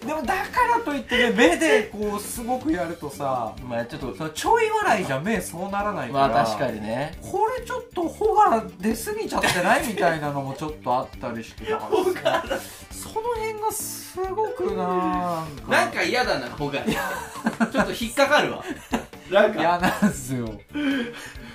[0.06, 0.42] でもだか
[0.78, 7.18] らといってね目でこうすごくやるとさまあちょっとそのちょい笑いじゃ目そうならないからまあ確かにね。
[7.22, 11.86] これちょっとほがら出過ぎちゃってないみたいなのもちょっとあったりしてだか
[12.32, 12.44] ら
[12.92, 16.80] その辺がすごくななんか嫌だなほが。
[16.80, 18.64] らちょっと引っかかるわ。
[19.32, 19.60] なんか。
[19.60, 20.50] 嫌なんすよ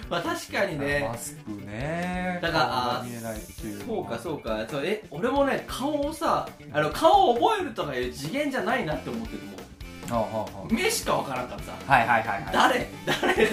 [0.08, 1.06] まあ確かにね。
[1.10, 2.38] マスクね。
[2.42, 4.66] だから見えないっていうそうかそうか。
[4.70, 9.58] そうえ俺もね顔をさあの顔を覚えるとかいう次元じゃないなって思ってるも。
[10.70, 11.72] う目しかわからんからさ。
[11.86, 12.52] あはいはいはいはい。
[12.52, 12.88] 誰？
[13.06, 13.44] 誰？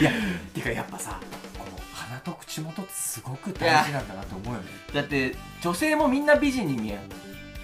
[0.00, 0.10] いや
[0.54, 1.18] てかやっぱさ
[1.58, 4.66] この鼻と口元ってすごく大事なんだなと思うよね。
[4.94, 6.98] だって女性もみんな美人に見える。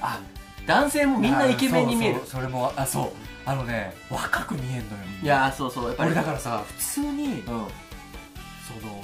[0.01, 0.19] あ
[0.67, 2.23] 男性もみんなイケメンに見える。
[2.25, 3.13] それもあそう
[3.45, 4.83] あのね若く見えんのよ。
[5.23, 5.89] いやーそうそう。
[5.89, 6.11] やっぱり。
[6.11, 7.45] 俺だからさ普通にうん。
[7.45, 9.03] その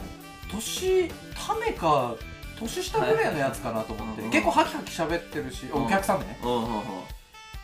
[0.52, 2.14] 年ためか
[2.58, 5.86] 年下ぐらいのやつかなと思って、はい結構ハキハキ喋ってるし、うん。
[5.86, 6.38] お客さんね。
[6.42, 6.82] うんうんうん。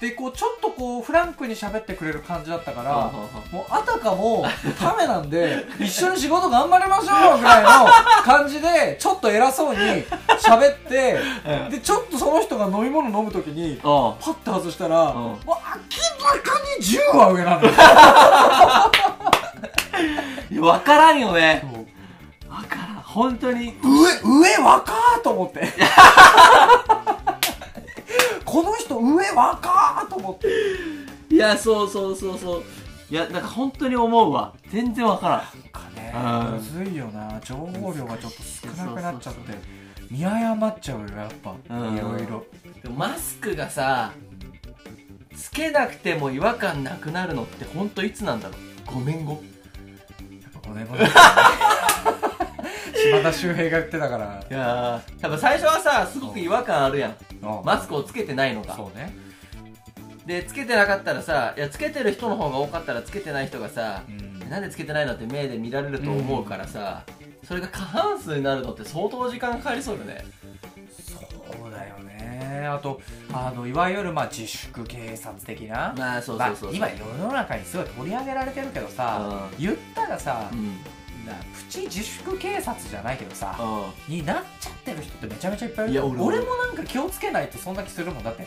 [0.01, 3.11] でこうちょっとこうフランクに喋ってくれる感じだったから、
[3.53, 4.45] もうあたかも
[4.79, 7.69] ためなんで 一緒に仕事頑張りましょうぐらいの
[8.23, 10.05] 感じでちょっと偉そうに
[10.43, 11.19] 喋って
[11.71, 15.15] でちょっとその人が飲み物飲む時にパッて外したら、ん。
[15.15, 15.55] もう明
[16.79, 17.75] に10は上なんだよ
[20.51, 21.63] いや分からんよね。
[22.49, 22.97] 分からん。
[23.03, 23.75] 本当に。
[23.83, 23.91] 上
[24.23, 25.69] 上若ーと思って。
[28.45, 30.49] この人上若ーと思って。
[31.35, 32.65] いやそうそうそうそう。
[33.11, 34.53] いやなんか本当に思うわ。
[34.71, 35.39] 全然分からん。
[35.39, 36.19] なんかねう
[36.51, 36.53] ん。
[36.55, 37.41] むずいよな。
[37.43, 39.85] 情報量がちょっと少なくなっちゃって。
[40.11, 41.55] 見誤っちゃうよやっぱ。
[41.71, 41.97] うん。
[41.97, 42.45] いろいろ。
[42.97, 44.13] マスクがさ
[45.37, 49.43] つけなくても違和感なくなるのって本当いつなんだろう？5年後
[50.63, 51.07] 5年後だ
[52.95, 54.45] 島田秀平が言ってたから。
[54.49, 57.17] いやー多分最初はさすごく違和感あるやん。
[57.41, 58.75] ママスクをつけてないのが。
[58.75, 59.15] そうね。
[60.27, 64.35] でつけてなかったらさいやつけてる人の方が多かったらつけてない人がさうん。
[64.49, 67.03] なんでつけてないのって目で見られると思うからさ、
[67.49, 70.23] それが過半数になるのって相当時間かかりそうよね。
[70.99, 71.17] そ
[71.67, 72.14] うだよね
[72.67, 73.01] あと
[73.33, 75.95] あのいわゆるまあ自粛警察的な。
[75.97, 76.69] まあそうまあそうそう。
[76.71, 80.79] そう、今世の中にすごい取り上げられてるけどさう言ったらさんうん。
[81.27, 88.47] なプチ自粛警察じゃないけどさうになっちゃってる人ってめちゃめちゃいっぱいいる俺俺もなんか気をつけないとそんな気するもんだって。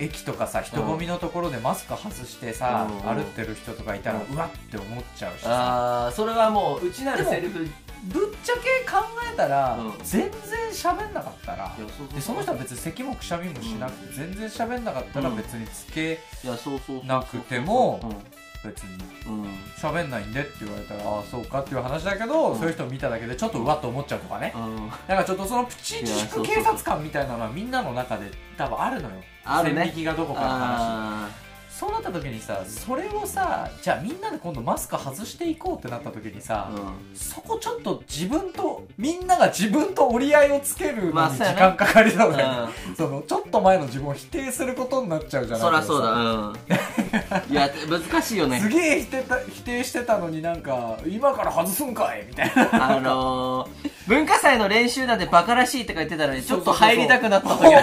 [0.00, 3.16] 駅とかさ人混みのところでマスク外してさ、うん。
[3.16, 5.50] 歩ってる人とかいたら、うわって思っちゃうしさ。
[5.50, 7.70] ああそれはもううちなるセリフい
[8.04, 8.98] ぶっちゃけ考
[9.32, 9.92] えたら、うん。
[10.02, 10.30] 全然
[10.72, 15.36] 喋んなかったらやそうでその人は別に咳もくしゃみもしなくて、全然喋んなかったらうん。
[15.36, 18.96] 別につけいやそうそうそうなくてもう別に
[19.30, 22.58] ん、うん喋んないんでって言われたらああそうかっていう話だけど、うん。
[22.58, 24.52] そういう人を見ただけでちょっとうわっと思っちゃうとかね。
[24.56, 24.88] うん。
[24.88, 26.54] だからちょっとそのプチ自粛そうそうそう。
[26.56, 29.16] 警察官みたいなのはみんなの中で多分あるのよ。
[29.44, 29.82] あるね。
[29.82, 30.60] 線引きがどこかの話。
[30.60, 31.28] あ
[31.74, 37.16] そうなった時にさそれをさじゃあみんなで今度マスク外していこうってなった時にさ、ーうん。
[37.16, 42.94] そこちょっと自分とみんなが自分と折り合いをつけるのに時間かかりそうだよね、うん。
[42.94, 46.54] そのちょっと前の自分を否定することになっちゃうじゃないそらそうだ。
[46.68, 47.50] けうん。
[47.50, 48.60] いや難しいよね。
[48.60, 52.94] すげえ否定た否定してたのになんか今から外すんかいみたいな。
[52.94, 53.68] あのー、
[54.06, 57.82] 文化祭の練習なんてバカらしいとか言ってたのにちょっと入りたくなった時後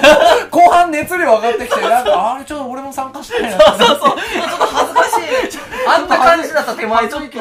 [0.62, 4.18] 後半熱量上がってきてなんかあれちょっと俺も参加したいなそうそう。
[4.18, 5.60] ちょっと恥ずかしい。
[5.88, 7.40] あんな感じだった手前ちょっと。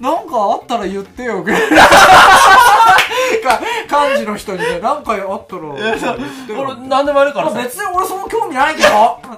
[0.00, 1.42] なんかあったら言ってよ。
[1.42, 3.60] ぐらいか
[4.08, 5.62] 幹事の人にねなんかあったら。
[5.62, 7.50] 俺何でもやるから。
[7.52, 8.88] 別に俺その興味ないけど。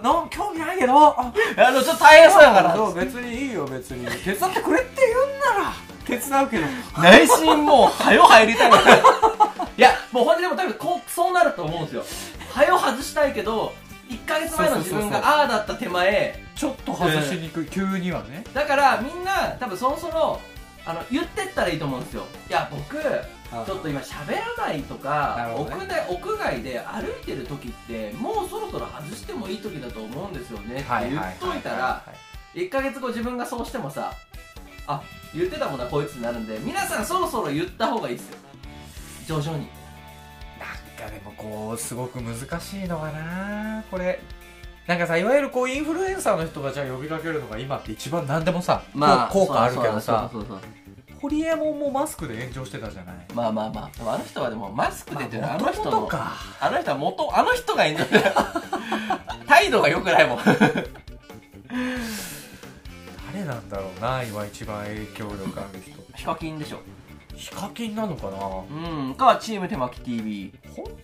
[0.02, 1.08] なん興味ないけど。
[1.08, 2.74] ああのちょっと大変そうやから。
[2.76, 4.06] そう別にいいよ別に。
[4.06, 5.74] 手伝ってくれって言うんなら。
[6.04, 6.66] 手伝うけど。
[7.02, 8.72] 内心もうはよ入りたい
[9.78, 12.04] いやもうほんとでも多分こうそうなると思うんですよ。
[12.52, 13.72] はよ外したいけど
[14.12, 18.44] 1ヶ月前の自分がああだった手前ちょっと外しにくい、急にはね。
[18.53, 20.40] だからみんな多分そろそろ
[20.85, 22.25] あの言ってったらいいと思うんですよ。
[22.48, 25.61] いや僕ちょっと今喋らないとなか、ね。
[25.61, 30.77] 屋内屋外で歩いてる時ってもうそろそろ外してもいい時だと思うんですよね。
[30.77, 32.05] って言っといたら
[32.55, 34.12] 1ヶ月後自分がそうしてもさ
[34.87, 35.03] あ
[35.35, 36.59] 言ってたもんなこいつになるんで。
[36.59, 38.37] 皆さんそろそろ言った方がいいですよ。
[39.27, 39.68] 徐々に
[41.02, 44.20] なんかでもこうすごく難しいのかなこれ。
[44.86, 50.28] なんかさいわゆるこうインフルエンサーの人がじゃあ呼びかけるのが今って一番何でもさ、まあ効果あるけどさ
[51.20, 53.26] ホリエモンもマスクで炎上してたじゃない？
[53.32, 56.32] まあまあまあでもあの人はでもマスクでっていうのはあまあの人か。
[56.60, 58.24] あの人は元あの人が炎上してる。
[59.46, 60.38] 態度が良くないもん。
[63.32, 65.92] 誰なんだろうな今一番影響力ある人。
[66.16, 66.80] ヒカキンでしょ
[67.36, 68.36] ヒカキンなのかな？
[69.08, 70.96] うんかチーム手巻き TV 本当に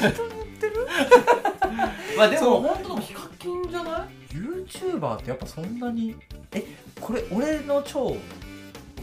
[0.00, 0.86] 言ってる？
[2.16, 4.02] まあでそうも本当でもヒカキンじゃない
[4.34, 6.16] ？YouTuber ってやっぱそんなに？
[6.52, 6.64] え
[7.00, 8.16] これ俺の超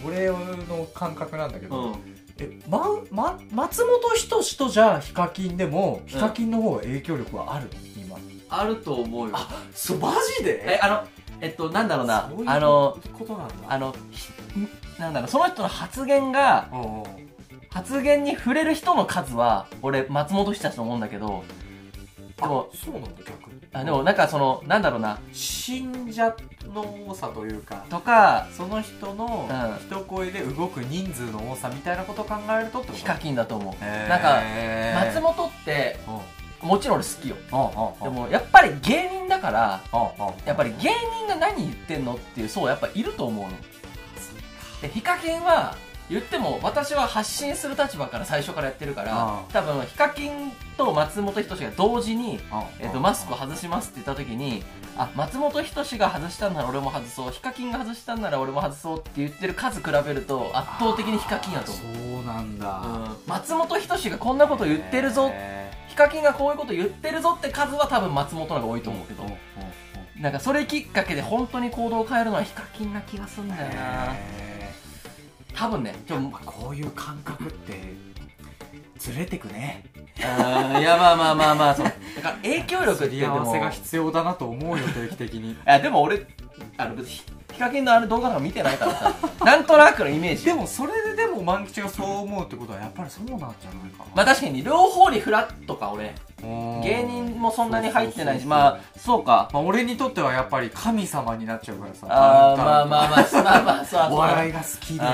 [0.06, 1.96] 俺の感覚なんだけど、
[2.40, 7.72] えまま松本人志とじゃあヒカキンでもヒカキンの方が影響力はあるの？
[7.96, 8.18] 今。
[8.50, 9.36] あると思うよ。
[9.74, 11.04] そうマジえあの
[11.42, 12.32] えっとなんだろうな。
[12.48, 13.54] あのことなんだ。
[13.68, 14.30] あのひ
[15.00, 16.70] なんだろうその人の発言が
[17.70, 21.44] 発言に触れる人の数は俺松本人志だと思うんだけど
[22.38, 23.62] でもあそうなんだ逆に。
[23.74, 25.20] あでもなんかそのなんだろうな。
[25.32, 26.36] 信者
[26.74, 29.98] の多さというかとかその人のうん。
[29.98, 33.00] 一声で動く人数の多さみたいなことを考えるとってこと？
[33.00, 33.84] ヒカキンだと思う。
[34.10, 34.42] なんか
[35.12, 36.68] 松本ってうん。
[36.68, 37.36] もちろん俺好きよ。
[38.02, 39.82] でもやっぱり芸人だから
[40.46, 40.92] やっぱり芸
[41.26, 43.52] 人が何言ってんのっていう層やっぱいると思うの
[44.84, 45.76] でヒカキンは
[46.10, 52.38] 言っても私は発信する立場から最初からやってるからあ多分ヒカキンと松本人志が同時に、
[52.80, 54.62] えっとうんマスクを外しますって言った時に
[54.98, 61.96] あ松本人志が外したんなら俺も外そうヒカキンが外したんなら俺も外そうって言ってる数比べると圧倒的にヒカキンやと思う。
[61.96, 62.82] そうなんだ。
[62.82, 63.16] うん。
[63.26, 65.30] 松本人志がこんなこと言ってるぞ。
[65.32, 69.24] へヒカキンがこういうこと言ってるぞって数は多分松本の方が多いと思うけど。
[69.24, 69.38] ーうんうん
[70.22, 74.14] なんかそれきっかけで本当に行動を変えるのはヒカキンな気がするんだよな。
[74.14, 74.43] へ
[75.56, 75.96] 多分ね。
[76.08, 77.94] ちょーやっぱこういう感覚って
[78.98, 79.84] ずれてくね。
[80.24, 81.86] あーいやまあまあまあまあそう。
[81.86, 85.52] だから影響力ってすり合でもわせが必要だなと思うよ定期的に。
[85.54, 86.26] いやでも俺
[86.78, 87.22] あの別に
[87.54, 89.14] ヒカキンのあれ動画とか見てないからさ。
[89.46, 90.46] なんとなくのイメージ。
[90.46, 93.52] でもそれででも万吉がそう思うってことはやっぱりそうなんじゃない
[93.98, 96.14] かなまあ確かに両方にフラットか俺。
[96.44, 99.48] 芸人もそんなに入ってないしまあそうか。
[99.54, 105.06] まあ俺にとってはやっぱり神様になっちゃうからさあーまあまあまあまあまあそうお笑いが好きで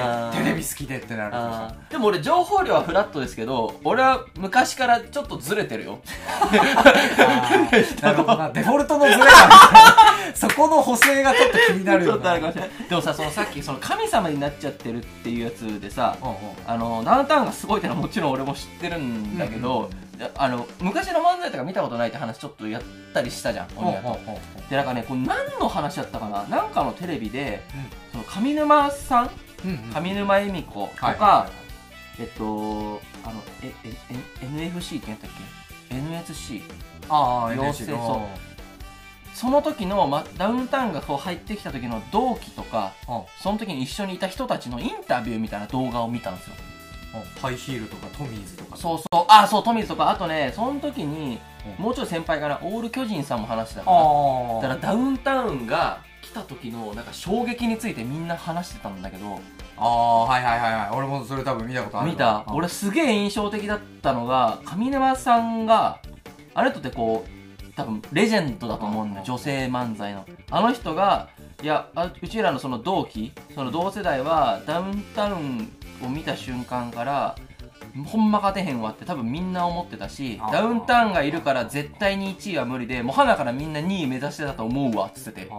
[0.43, 1.75] テレビ好きでってなるとあさ。
[1.89, 1.91] ー。
[1.91, 5.99] でも俺情報量はフラットですけど俺は昔からちょっとずれてるよ。
[8.01, 8.49] なるほどな。
[8.49, 9.25] デフォルトのズレが
[10.33, 12.69] そこの補正がちょっと気になるちよょあるかもしれない。
[12.89, 16.17] でもさそのさっきその神様になっちゃってるっていうやつでさ
[16.67, 22.81] あのダウンタウンがすごいってのはもちろん俺も知ってるんだけど、であの昔の漫才とか見たことないって話ちょっとやっ
[23.13, 24.19] たりしたじゃん、うんうん鬼奴
[24.69, 26.43] でなんかねこれ何の話だったかな？
[26.43, 27.63] なんかのテレビで
[28.13, 29.29] うその上沼さん？
[29.93, 31.49] 上沼恵美子とか、
[32.19, 33.93] えっとあのええ
[34.41, 35.29] え NFC って言ったっ
[35.89, 36.61] け？NSC
[37.09, 38.48] ああ養成そう
[39.39, 43.15] その時の、ま、ダウンタウンがこう入ってきた時の同期とかうん。
[43.15, 46.55] うんその時に一緒にいた人たちのインタビューみたいな動画を見たんですよ。
[47.41, 48.75] ハイヒールとかトミーズとか。
[48.75, 49.25] そうそう。
[49.29, 50.09] あそうトミーズとか。
[50.09, 51.39] あとねその時に
[51.77, 51.83] うん。
[51.83, 59.39] もうちょい先輩かなオール巨人さんも話してたからあだからダウンタウンが来た時のなんか衝撃についてみんな話してたんだけど
[59.77, 60.89] ああはいはいはいはい。
[60.97, 62.43] 俺もそれ多分見たことある見た？
[62.45, 62.55] うん。
[62.55, 66.01] 俺すげえ印象的だったのが上沼さんが
[66.53, 67.38] あれとってこう
[67.79, 70.25] 多分レジェンドだと思うんだよ女性漫才の。
[70.51, 71.29] あの人が
[71.63, 75.71] いやあうちらのその同期その同世代はダウンタウン
[76.03, 77.35] を見た瞬間から
[78.05, 85.51] ほんま勝てへんわって多分みんな思ってたしダウンタウンがいるから絶対に1位は無理でもう花からみんな2位目指してたと思うわっつってて。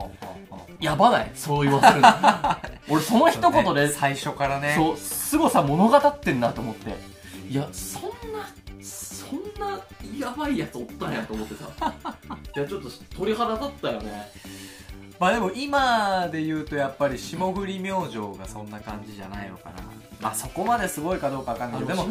[0.79, 1.31] やばない？
[1.35, 2.09] そう言わせるの
[2.97, 4.75] 俺その一言で最初からね。
[4.77, 6.95] そう凄さ物語ってんなと思って。
[7.49, 8.03] いやそん
[8.33, 8.47] な
[9.31, 9.81] そんな
[10.19, 11.71] やばいやつおったんやと思ってさ。
[12.57, 14.31] いやちょっと鳥肌立ったよね。
[15.19, 19.77] まあでも今で言うとやっぱり霜降り明星がそんな感じじゃないのかな。
[20.21, 22.09] まあそこまですごいかどうかわかんないけどでも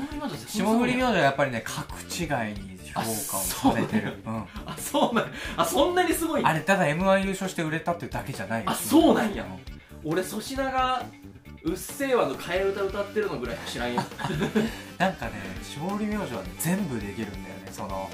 [0.47, 4.21] 霜降り明星はやっぱりね格違いに評価をされてる。
[4.25, 5.25] うんあそうなん
[5.57, 8.69] あそんなにすごいあれただ m 1優勝して売れたっていうだけじゃないよ。
[8.69, 9.45] あそうなんや。
[10.03, 11.03] 俺粗品が
[11.63, 14.01] 「うっせぇわ」の替え歌歌ってるのぐらい知らんよ。
[14.97, 15.33] なんかね
[15.63, 17.69] 霜降り明星はね全部できるんだよね。
[17.71, 18.09] その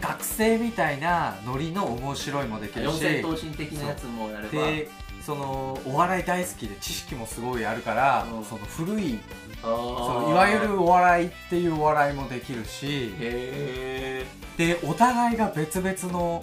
[0.00, 2.92] 学生みたいなノリの面白いもできるし。
[2.92, 4.50] 四千頭身的なやつもやれば。
[4.50, 4.88] で
[5.24, 8.44] そのお笑い大好きで知識もすごいあるから、うん。
[8.44, 9.18] その古い
[9.62, 13.14] あそーのいわゆるお笑いっていうお笑いもできるし。
[13.18, 14.26] へ
[14.56, 16.42] でお互いが別々の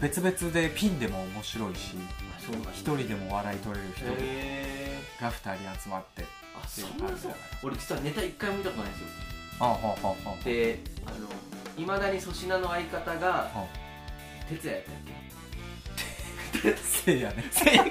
[0.00, 1.96] 別々でピンでも面白いし
[2.72, 6.24] 一人でも笑い取れる人へが二人集まって
[6.54, 7.32] あそんなそう
[7.62, 9.08] 俺実はネタ一回も見たことないんですよ。
[9.60, 10.28] ああはあはあ。
[10.30, 11.16] はであの
[11.82, 13.50] いまだに粗品の相方が
[14.48, 14.84] 哲也やっ
[16.62, 17.44] たっせいやね。
[17.50, 17.84] せいや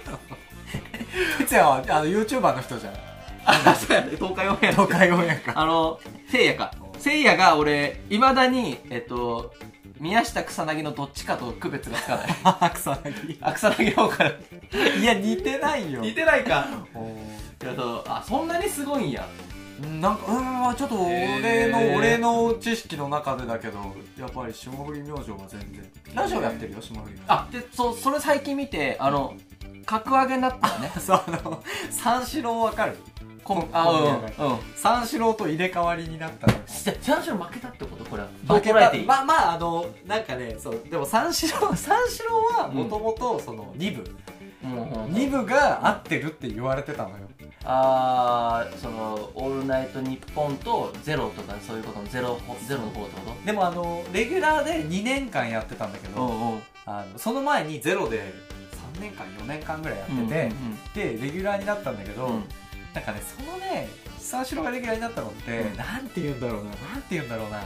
[1.39, 2.93] 哲也はあの YouTuber の人じゃん。
[3.45, 4.11] あそうやね。
[4.15, 5.61] 東海オンエア東海オンエアか。
[5.61, 5.99] あの
[6.29, 6.73] せいやか。
[6.97, 9.53] せいやが俺いまだにえっと
[9.99, 12.27] 宮下草薙のどっちかと区別がつかない。
[12.43, 13.37] あ 草薙。
[13.41, 14.31] あ草薙の方から。
[14.99, 16.01] いや似てないよ。
[16.01, 16.67] 似てないか。
[16.93, 17.07] お
[17.63, 19.27] いやそうあそんなにすごいんや。
[19.81, 21.97] ーなんかうんまあちょっと俺の、へー。
[21.97, 23.79] 俺の知識の中でだけど
[24.19, 25.91] やっぱり霜降り明星は全然。
[26.13, 26.81] ラジオやってるよ。
[26.81, 29.35] 霜降りあでそうそれ最近見てあの
[29.85, 30.91] 格上げになったよね。
[30.99, 32.97] そうあの三四郎わかる？
[33.43, 33.89] こんあ
[34.37, 34.57] うんうん。
[34.75, 36.53] 三四郎と入れ替わりになったの。
[36.65, 38.05] じゃ三四郎負けたってこと？
[38.05, 38.29] これは。
[38.47, 38.91] 負けた。
[39.05, 47.15] まあまああのなんかねそうでも三四郎 三四郎はもともとその2部、もう二部が合ってるって言われてたのよ。
[47.65, 52.37] あーその「オールナイトニッポン」と「ゼロとかそういうことのゼロ
[52.67, 56.61] ゼロの方ってこでもあのレギュラーで2年間やってたんだけど、とうんうん。
[56.85, 58.33] あのその前にゼロで
[58.97, 60.51] 3年間4年間ぐらいやって
[60.93, 62.43] て、でレギュラーになったんだけど、うんうん
[62.93, 63.89] なんかねそのね
[64.19, 65.77] 三四郎がレギュラーになったのって、うん。
[65.77, 67.63] なんて言うんだろうななんて言うんだろうな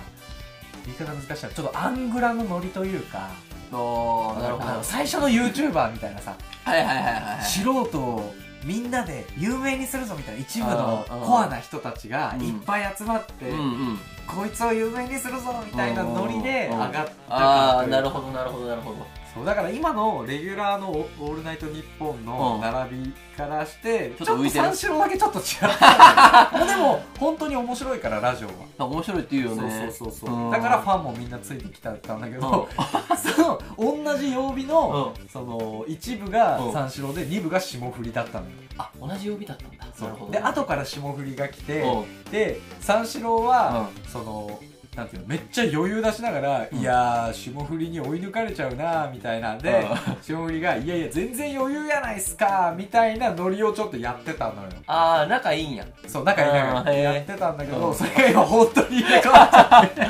[0.85, 1.35] 言い方難しいな。
[1.49, 3.29] ちょっとアングラのノリというか
[3.71, 4.83] おーなるほど。
[4.83, 7.43] 最初の YouTuber みたいなさはいはいはいはいはい。
[7.43, 12.45] 素人をみんなで有名にするぞみたいな一部のコアな人たちがうん。
[12.45, 13.63] いっぱい集まって、うんう
[13.93, 13.99] ん。
[14.27, 19.07] こいつを有名にするぞみたいなノリで上がったあかあなるほどなるほどなるほど
[19.37, 25.45] そうだから今のレギュラーの「オールナイトニッポン」の並びからして、ちょっと三四郎だけちょっと違っ
[25.77, 28.87] た でも本当に面白いからラジオは。
[28.87, 29.91] 面白いって言うよね。
[29.91, 30.51] そうそうそうそう、うん。
[30.51, 32.67] だからファンもみんなついてきたんだけど、
[33.15, 36.73] その同じ曜日の、その一部がうん。
[36.73, 38.45] 三四郎で二部が霜降りだったの。
[38.45, 39.85] よあ同じ曜日だったんだ。
[39.85, 40.31] なるほど。
[40.31, 42.31] で後から霜降りが来て、うん。
[42.31, 44.59] で三四郎は、その
[44.97, 46.79] なんていうのめっちゃ余裕出しながら、うん。
[46.79, 49.85] いやー霜降りに追い抜かれちゃうなみたいなんで、
[50.23, 54.69] 霜降りがいやいや全然余裕やないっすかみたいなノリをちょっとやってたのよ。
[54.87, 55.85] ああ仲いいんや。
[56.07, 57.13] そう仲いいなあーへー。
[57.13, 57.95] やってたんだけど、うん。
[57.95, 60.07] それが今本当に入れ替わっちゃって。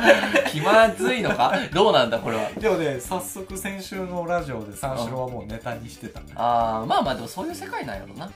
[0.49, 1.51] 気まずいのか？
[1.73, 2.49] どうなんだこれは？
[2.57, 6.27] でもね早速先週のラジオで三四郎はもうネタにしてたね。
[6.35, 8.29] ああまあまあでもそういう世界なんやろな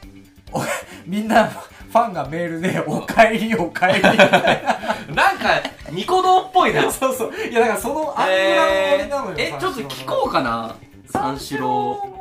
[1.05, 4.63] みんなファンがメールで「おかえりおかえり」みたい
[5.09, 6.89] ななんかニコ動っぽいな。
[6.91, 7.31] そうそう。
[7.35, 10.75] いやだからそのアングラのノリなのよ、えーえちょっと聞こうかな
[11.07, 11.67] 三四郎。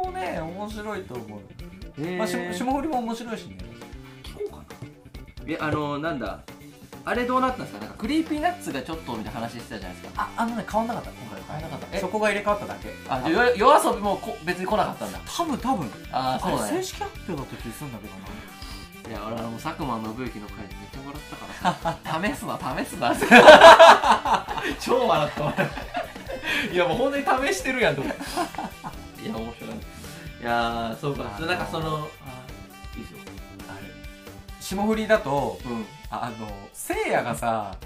[0.05, 1.41] もね面白いと思う、
[2.01, 2.17] え。
[2.19, 3.59] まあ、し霜降りも面白いしね。
[4.25, 4.65] 聞こうかな。
[5.47, 6.41] えあのなんだ
[7.05, 7.81] あれどうなったんですか？
[7.81, 10.23] なんかクリーピーナッツがちょっとみたいな話してたじゃないですか。
[10.23, 11.11] ああのね変わんなかった。
[11.11, 11.97] 今回変わんなかった。
[11.97, 12.01] え？
[12.01, 12.89] そこが入れ替わっただけ。
[13.09, 15.19] あじゃあよ夜遊びもこ別に来なかったんだ。
[15.27, 15.91] 多分多分。
[16.13, 16.71] ああそうだね。
[16.79, 18.21] 正式発表だった気するんだけどな。
[19.09, 22.31] いや俺あの佐久間信行の回でめっちゃ笑ったから。
[22.35, 23.15] 試すな試すな
[24.79, 26.75] 超笑った俺。
[26.75, 29.23] いやもう本当に試してるやんと思って。
[29.23, 29.71] いや面白い。
[29.71, 31.25] いやーそうか。
[31.37, 32.40] あのーなんかそのあれ
[34.71, 35.85] 霜降りだとうん。
[36.11, 37.77] あのせいやがさ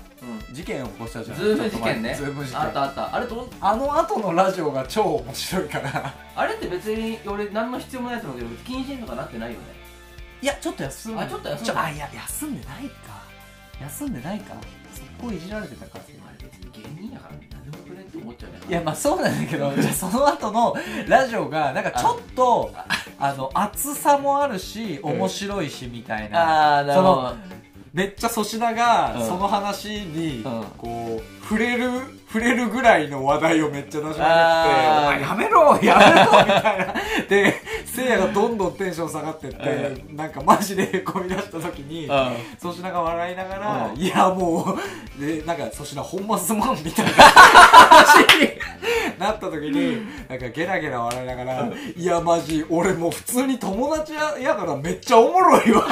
[0.49, 0.55] うん。
[0.55, 1.39] 事件を起こしたじゃん。
[1.39, 2.15] ズーム事件ね。
[2.15, 2.61] ズーム事件。
[2.61, 3.15] あったあった。
[3.17, 3.49] あれどう？
[3.59, 6.15] あの後のラジオが超面白いから。
[6.37, 9.65] あれって別に俺何の必要もないと思うけど謹慎とかなってないよね。
[10.43, 13.25] いやちょっと休んであちょっと休んでちょあいや休んでないか。
[13.81, 14.55] 休んでないか。
[14.93, 15.99] そこいじられてたかあ
[16.43, 20.77] れ別に芸人やから何でもくれって思っちゃうねいやまあそうなんだけどじゃあその後の
[21.09, 22.73] ラジオがなんかちょっと
[23.19, 27.35] あの熱さもあるし面白いしみたいな、ああなるほど。
[27.93, 29.27] めっちゃ粗品がうん。
[29.27, 30.65] その話にうん。
[30.77, 31.91] こう触れる
[32.35, 36.95] 触れるぐらいの話題をめっちゃ出しまくって「おあー前やめろやめろ」みたいな
[37.29, 42.09] でせいやがどんどんテンション下がってってなんかマジでへこみ出した時に
[42.61, 44.01] 粗品が笑いながら「うん。
[44.01, 44.79] いやもう」
[45.25, 48.51] でなんか粗品ほんますまんみたいな 話に
[49.17, 55.85] なった時になんかゲラゲラ笑いながら「いやマジ俺もう普通に友達ややからめっちゃおもろいわ」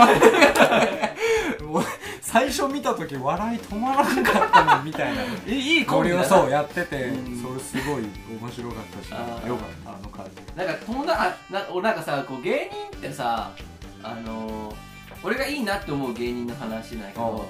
[2.33, 5.21] 最初見た時笑い止まらなかったもんみたいな。
[5.47, 7.43] えいいコこンビだそうやっててうん。
[7.43, 8.05] それすごい
[8.41, 10.57] 面白かったしよかったあの感じ。
[10.57, 13.53] なんか友達あな俺なんかさこう芸人ってさ
[14.03, 14.75] あのー
[15.25, 17.49] 俺がいいなって思う芸人の話なんやけど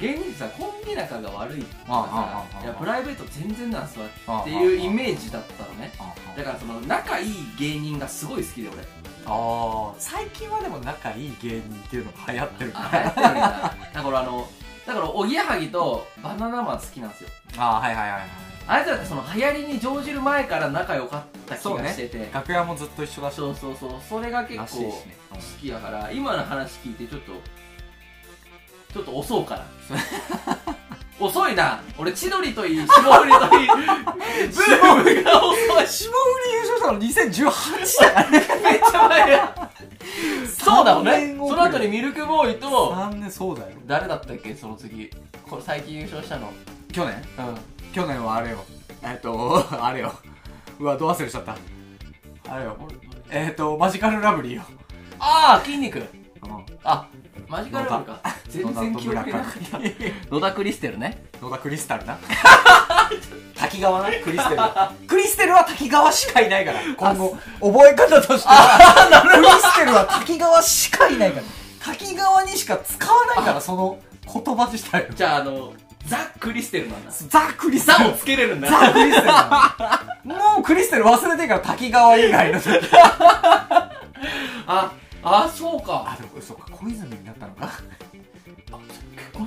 [0.00, 4.06] 芸人ってさコンビ仲が悪いとかあああああさいやプライベート全然なんすわ
[4.40, 5.92] っていうイメージだったのね。
[5.98, 8.78] あだからその仲いい芸人がすごい好きで俺。
[9.26, 13.74] あ最近はでも仲いい芸人っていうのが流行ってるかあ流行ってるんだ。
[13.94, 14.48] だからあの
[14.86, 17.30] だからおぎやはぎとバナナマン好きなんですよ。
[17.56, 18.28] らああはいはいはいはい。
[18.66, 22.30] あいつらってその流行りに乗じる前から仲良かった気がしてて。
[22.32, 23.34] 楽屋もずっと一緒だし。
[23.34, 23.90] そうそうそう。
[24.08, 25.02] それが結構好
[25.60, 27.32] きやから今の話聞いてちょっと
[28.92, 29.64] ちょっと押そうかな
[31.24, 31.80] 遅いな。
[31.98, 36.16] 俺千鳥といい霜降りといいブームが遅い霜降
[36.46, 39.70] り優勝したの2018だからねめっちゃ前や。
[40.58, 43.68] そうだもん3ねその後にミルクボーイと3年そうだよ。
[43.86, 44.54] 誰だったっけ？
[44.54, 45.10] その次。
[45.48, 46.52] これ最近優勝したの。
[46.92, 47.14] 去年？
[47.38, 47.92] うん。
[47.92, 48.64] 去年はあれよ。
[49.02, 50.12] えっと あれよ。
[50.78, 51.56] うわど忘れしちゃった。
[52.48, 52.76] あれよ。
[53.30, 54.62] えっとマジカルラブリーよ。
[55.18, 55.98] ああ筋肉。
[55.98, 56.06] うん。
[56.82, 57.06] あ
[57.48, 58.20] マジカルラブか
[58.52, 59.80] 全然記憶なかった。
[60.34, 61.24] 野田クリステルね。
[61.40, 62.18] 野田クリスタルな？
[63.56, 64.10] 滝川な？
[64.22, 64.60] クリステル。
[65.08, 66.80] クリステルは滝川しかいないから。
[66.96, 69.30] 今後覚え方としては。
[69.34, 71.46] クリステルは滝川しかいないから。
[71.84, 73.98] 滝川にしか使わないからその
[74.32, 75.72] 言葉自体をじゃああの
[76.06, 77.10] ザ・クリステルなんだ。
[77.10, 77.98] ザ・クリステル。
[77.98, 78.68] ザをつけれるんだ。
[78.68, 79.32] ザ・クリステル。
[80.34, 82.60] もうクリステル忘れてから滝川以外の。
[82.60, 82.70] 時
[84.64, 84.90] あ
[85.24, 86.04] あそうか。
[86.06, 86.64] あでもそうか。
[86.70, 87.70] 小泉になったのか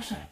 [0.00, 0.28] 婚したね。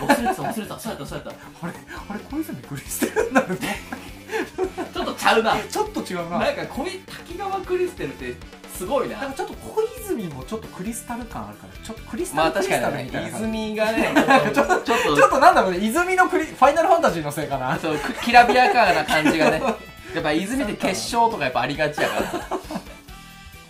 [0.00, 1.72] 忘れてた忘れてたそうやったそうやっあれ
[2.10, 3.56] あれ小泉クリステルになるの？
[3.56, 5.56] たちょっとちゃうな。
[5.56, 8.34] ちょっと違うななんかこい滝川クリステルって
[8.74, 9.20] すごいな。
[9.20, 13.46] でもちょっと小泉もちょっとクリスタル感あるからちょっとクリスタまあルクリスタル確かにねみたいな感じ。
[13.46, 14.12] 泉がね
[14.54, 15.78] ちょっとちょっちょっとなんだろうね。
[15.78, 17.74] 泉のクリファイナルファンタジーのせいかな。
[17.76, 19.62] とそうくきらびやかな感じがね。
[20.14, 22.20] やっぱ泉って決勝とかやっぱありがちやから。
[22.22, 22.24] い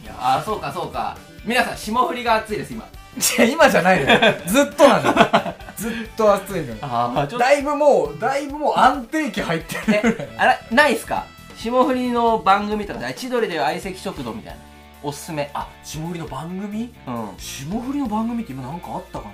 [0.06, 1.16] やあそうかそうか。
[1.44, 2.88] 皆さん霜降りが熱いです今
[3.38, 4.18] いや今じゃないのよ。
[4.46, 5.54] ずっとなんだよ。
[5.76, 6.76] ずっと暑いのよ。
[6.82, 7.38] ああちょっと。
[7.38, 11.24] だいぶもうだいぶもう安定期入ってるえあれないっすか？
[11.56, 14.60] 霜降りの番組とか千鳥で相席食堂みたいな。
[15.02, 15.50] おすすめ。
[15.54, 16.94] あ霜降りの番組？
[17.06, 17.28] うん。
[17.38, 19.28] 霜降りの番組って今なんかあったか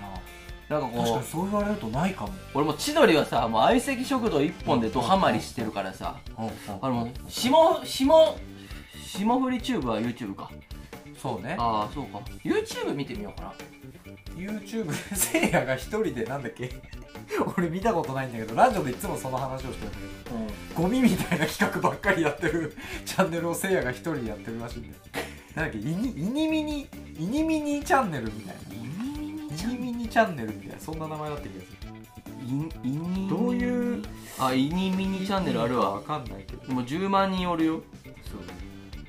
[0.68, 0.78] な？
[0.78, 2.28] なんか確かこにそう言われるとないかも。
[2.28, 6.14] う俺も千鳥はさもう相席食堂一本でドハマりしてるからさ。
[6.80, 8.36] あの霜霜
[9.04, 10.50] 霜降りチューブは YouTube か
[11.22, 11.54] そうね。
[11.58, 12.18] ああそうか。
[12.44, 13.54] YouTube 見てみようかな。
[14.36, 16.70] YouTube で せいやが一人でなんだっけ？
[17.56, 24.94] 俺見たことないんだけどラジオでいつもその話をしてるんだけどゴミみたいな企画ばっかりやってる チャンネルをせいやが一人でやってるらしいんだよ。
[25.54, 25.78] なんだっけ？
[25.78, 26.88] イニイニミニ？
[27.20, 28.62] イニミニチャンネルみたいな。
[28.74, 28.78] イ
[29.74, 30.80] ニミニチャンネルみたいな。
[30.80, 31.76] そんな名前だった気がする。
[32.44, 34.02] インイニどういう？
[34.40, 35.92] あイニミニチャンネルあるわ。
[35.92, 36.72] わかんないけど。
[36.72, 37.82] もう10万人おるよ。
[38.24, 38.40] そう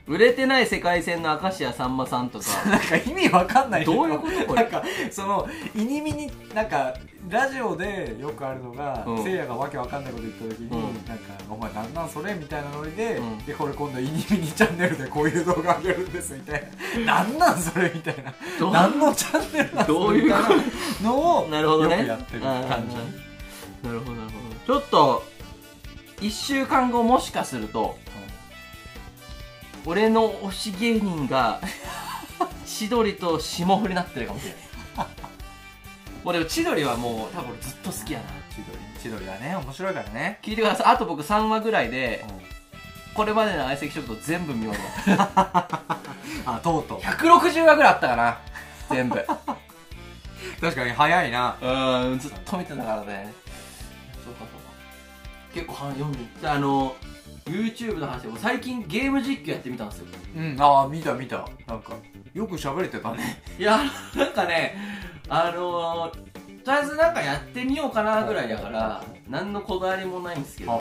[0.06, 2.46] 売れてない世界線の明石家さんまさんとか。
[2.70, 3.82] なんか意味わかんない。
[3.82, 4.64] けどういうことこれ？
[4.64, 6.94] なんかそのイニミニなんか
[7.30, 9.24] ラジオでよくあるのが、うん。
[9.24, 11.06] せいやがわけわかんないこと言った時に、うん。
[11.08, 13.38] なんか「お前なんなんそれ?」みたいなノリで、うん。
[13.46, 16.68] でこれ今度イニミニチャンネルでこういう動画上げるんですみたい
[17.06, 18.34] な「なんなんそれ?」みたいな。
[18.72, 20.34] 何のチャンネルなんどういう
[21.02, 23.88] のをなるほどねよくやってる感じ。
[23.88, 24.30] なるほどなる
[24.68, 25.24] ほどちょっと
[26.22, 27.98] 1週間後もしかすると
[29.86, 31.60] 俺の推し芸人が
[32.66, 34.64] 千鳥と霜降りになってるかもしれない
[36.24, 38.26] もうでも千鳥はもう多分俺ずっと好きやな。
[38.50, 39.56] 千鳥千鳥はね。
[39.58, 40.94] 面白いからね、聞いてください。
[40.94, 42.26] あと僕3話ぐらいで
[43.14, 44.82] これまでの相席食堂全部見終わる
[46.46, 47.00] あとうとう。
[47.00, 48.40] 160話ぐらいあったかな。
[48.90, 49.16] 全部。
[50.62, 51.58] 確かに早いな。
[51.62, 53.34] うんずっと見てたからね。
[54.24, 54.54] そうかそうか。
[55.54, 56.96] 結構半読んであの
[57.46, 60.06] YouTube の話でも最近ゲーム実況やってみたんですよ。
[60.38, 61.48] うんああ見た見た。
[61.68, 61.94] なんか
[62.34, 63.42] よく喋れてたね。
[63.60, 63.82] いや
[64.16, 64.76] なんかね
[65.30, 70.78] あのー、とりあえずなんかやってみようかなぐらいだから何のこだわりもないんですけどあ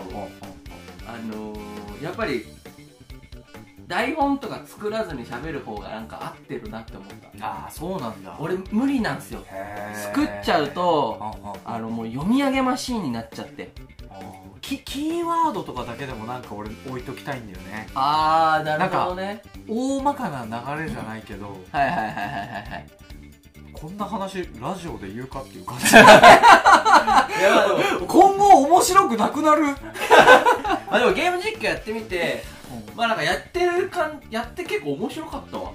[1.35, 2.45] のー、やっぱり
[3.89, 7.09] 台本とか作らずに喋る方がなんか合ってるなって思っ
[7.39, 7.47] た。
[7.47, 8.37] ああそうなんだ。
[8.39, 9.45] 俺無理なんですよ。
[10.13, 11.19] 作っちゃうと
[11.65, 11.79] ああ。
[11.79, 13.73] のもう読み上げマシーンになっちゃって。
[14.13, 17.89] キキーワードとかだけでもなんか俺置いときたいんだよね。
[17.95, 19.43] ああなるほどね。
[19.69, 20.45] 大まかな
[20.77, 22.87] 流れじゃないけどはいはいはいはいはいはい。
[23.73, 25.87] こんな話ラジオで言うかっていう感じ。
[28.07, 29.65] 今後面白くなくなる？
[30.91, 32.45] まあでもゲーム実況やってみて
[32.95, 35.71] まあなんかやってる感やって結構面白かったわ。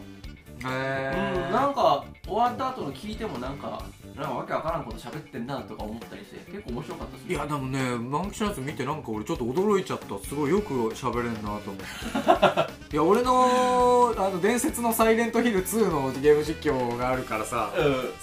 [0.65, 3.81] へうんなんか終わった後の聞いてもなんか
[4.17, 10.27] なんかわけわからんこと喋ってんなとか思ったりして結構面白かったですいやでもね満喫のやつ見てなんか俺ちょっと驚いちゃった。
[10.27, 12.73] すごいよく喋れんなと思って。
[12.93, 17.71] いや俺のあの伝説の「サイレントヒル2」のゲーム実況があるからさ。
[17.77, 18.13] うん。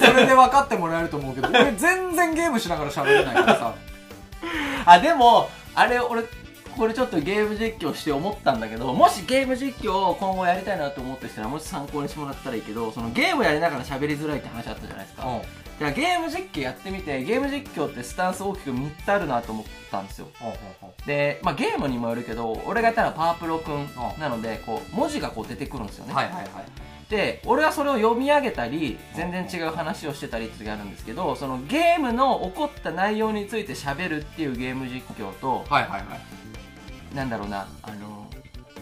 [0.00, 3.74] それで分かってもらえると思うけど俺全然ゲームしながら喋れないからさ。
[4.84, 6.22] あでもあれ俺
[6.76, 15.38] これちょっとゲーム実況して思ったんだけどもしゲーム実況を今後やりたいなと思ってしたらもし参考にしてもらったらいいけどそのゲームやりながら喋りづらいって話あったじゃないですか、うん。
[15.38, 15.48] だか
[15.80, 20.28] らゲーム実況やってみてゲーム実況ってスタンス大きく3つあるなと思ったんですよ。
[21.06, 26.48] で、まあ、ゲームにもよるけど俺がやったのはパワープロくんなのでこう文字がこう出てくるんですよね、はいはいはい。
[27.10, 36.00] で俺はそれを読み上げたり全然違う話をしてたりって時あるんですけどそのゲームの起こった内容について喋るっていうゲーム実況とはいはいはい
[37.14, 38.24] なんだろうなあの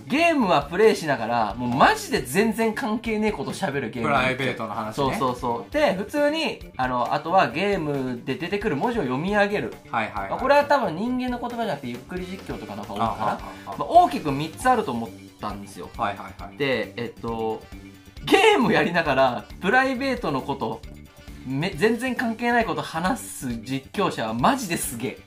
[0.07, 4.09] ゲームはプレイしながらもうマジで全然関係ねえこと喋るゲーム。
[4.09, 4.93] プライベートの話ね。
[4.95, 5.73] そうそうそう。
[5.73, 10.31] で普通にあのあとはゲームで出てくる文字を読み上げる、はいはい、はい。
[10.31, 13.33] まあ、これは多分人間の言葉じゃなくてゆっくり実況とかの方が多いかな。
[13.33, 15.11] あああまあ、大きく3つあると思っ
[15.41, 15.89] たんですよ。
[15.97, 16.57] はいはいはい。
[16.59, 17.63] でえっと
[18.25, 20.81] ゲームやりながらプライベートのこと
[21.47, 25.19] め全然関係ないこと話す実況者はマジですげえ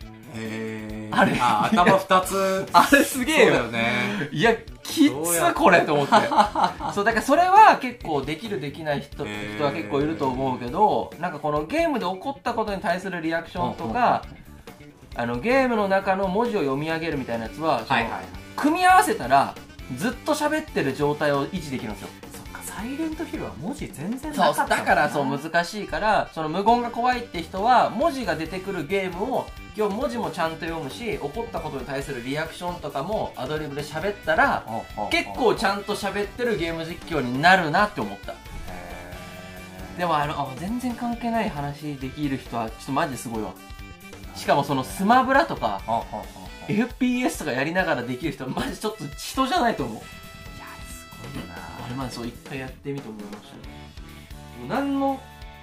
[1.11, 1.37] あれ。
[1.39, 2.65] あ頭二つ。
[2.73, 3.63] あれすげえよ。
[3.63, 4.29] ね。
[4.31, 6.13] いやきつこれと思って。
[6.93, 14.23] そうだからそれは結構できるできない人,、人は結構いると思うけどなんかこのゲームで起こったことに対するリアクションとか
[15.15, 18.11] あのゲームの中の文字を読み上げるみたいなやつは、はいはい。
[18.55, 19.53] 組み合わせたら
[19.97, 22.09] ずっと喋ってる状態を維持できるんですよ
[22.65, 29.45] サイレントヒルは文字全然なかっただからそう難しいからその無言が怖いって人は文字が出てくるゲームを
[29.77, 34.65] 今日文字もちゃんと読むし起こったことに対するリアクションとかもアドリブで喋ったら
[35.11, 38.33] 結構ちゃんと喋ってるゲーム実況になるなって思った。
[39.97, 43.53] でもあのあ全然関係ない話できる人はちょっとマジですごいわ。
[44.35, 45.81] しかもそのスマブラとか
[46.67, 49.95] FPS とかやりながらできる人はマジちょっと人じゃないと思う。
[49.95, 51.47] いやすごいよ
[51.85, 53.63] あれまでそう一回やってみて思いましたね
[54.59, 55.21] もう何の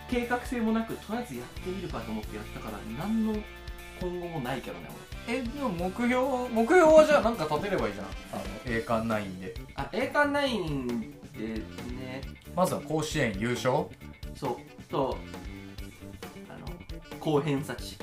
[0.09, 3.35] 計画性もなくとりあえずやってみるかと思ってやったから何の
[4.01, 4.89] 今後もないけどね
[5.29, 8.07] えでも目標目標はじゃあなんか立てればいいじゃん。
[8.07, 8.09] あ
[8.39, 11.09] の栄冠ナインで俺あ栄冠ナインで
[11.95, 12.23] ね。
[12.57, 13.85] まずは甲子園優勝？
[14.35, 14.83] そう。
[14.91, 15.17] と
[16.49, 16.67] あの
[17.21, 17.97] 高偏差値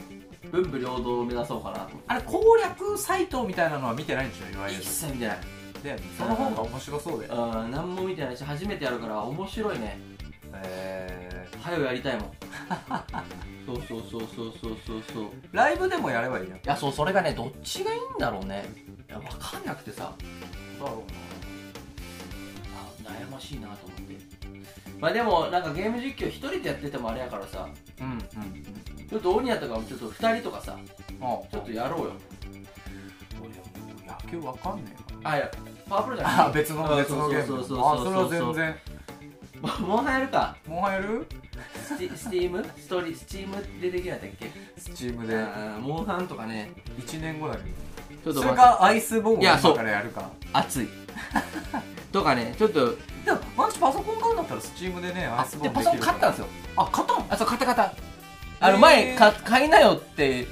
[0.49, 1.89] 文武両道を目指そうかなと。
[2.07, 4.53] あれ攻略サイトみたいなのは見てないんでしょ？
[4.53, 4.81] いわゆる。
[4.81, 5.37] 一切見てない
[5.83, 9.99] でその方が面白そうでうん何も見てないし初めてやるから面白いね。
[10.53, 12.31] え早くやりたいもん。
[13.65, 15.03] そうそうそうそうそうそう。
[15.13, 18.65] そういライブでもやればいいじゃんやそうそれがねどっちがいいんだろうね。
[19.07, 20.13] いや分かんなくてさ。
[20.79, 21.03] だろ
[22.75, 24.17] あ悩ましいなと思って。
[24.99, 27.67] まあでもなんかゲーム実況一人でやっててもあれやからさ。
[27.99, 28.19] うなうんうん
[29.09, 30.77] ちょっとオニアとかもちょっと二人とかさ
[31.21, 32.13] あちょっとやろうよ。
[33.41, 33.49] 俺
[34.07, 35.51] 野球わかんねえあいや
[35.89, 37.47] パワープロじゃなあ別の別のゲーム。
[37.47, 38.75] そうそうそうそうあそれは全然。
[39.81, 40.55] モンハンやるか。
[40.67, 41.27] モンハンやる？
[41.83, 42.65] スティスティーム？
[42.77, 44.51] ストーリースチームでできるんだっけ？
[44.77, 45.35] スチームで。
[45.81, 46.71] モンハンとかね。
[46.97, 47.61] 1年後だけ？
[47.63, 49.75] ちょっとどそれかアイスボーンいやそう。
[49.75, 50.29] からやるか。
[50.53, 50.87] 熱い。
[52.11, 52.95] とかねちょっと。
[53.25, 54.61] でもマジパソコン買うんだったら。
[54.61, 56.47] スチームでねアイスボーンでパソコン買ったんですよ。
[56.77, 57.25] あ買ったの？
[57.29, 57.93] あそう買った買った
[58.61, 60.47] あの前か買いなよって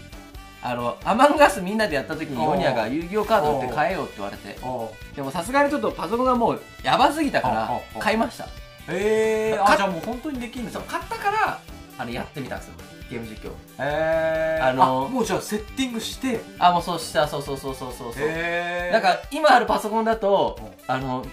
[0.69, 4.57] あのアマンガスみんなでやった時にヨニアが遊戯王カード売って買えよって言われて。
[4.61, 8.47] あでもさすがにちょっとパソコンがもうやばすぎたから買いました。
[8.89, 10.71] えー、かあじゃあもう本当にできんの？
[10.71, 11.59] そう買ったから
[11.97, 12.73] あのやってみたんですよ
[13.09, 13.53] ゲーム実況。
[13.79, 16.41] えー、あのもうじゃあセッティングして？
[16.59, 18.23] あもうそうしたそうそうそうそうそうそう。
[18.27, 21.25] へなんか今あるパソコンだとあの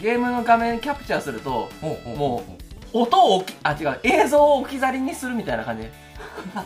[0.00, 1.70] ゲームの画面キャプチャーすると
[2.16, 2.44] も
[2.92, 5.88] 音をあ違う映像を置き去りにするみたいな感じ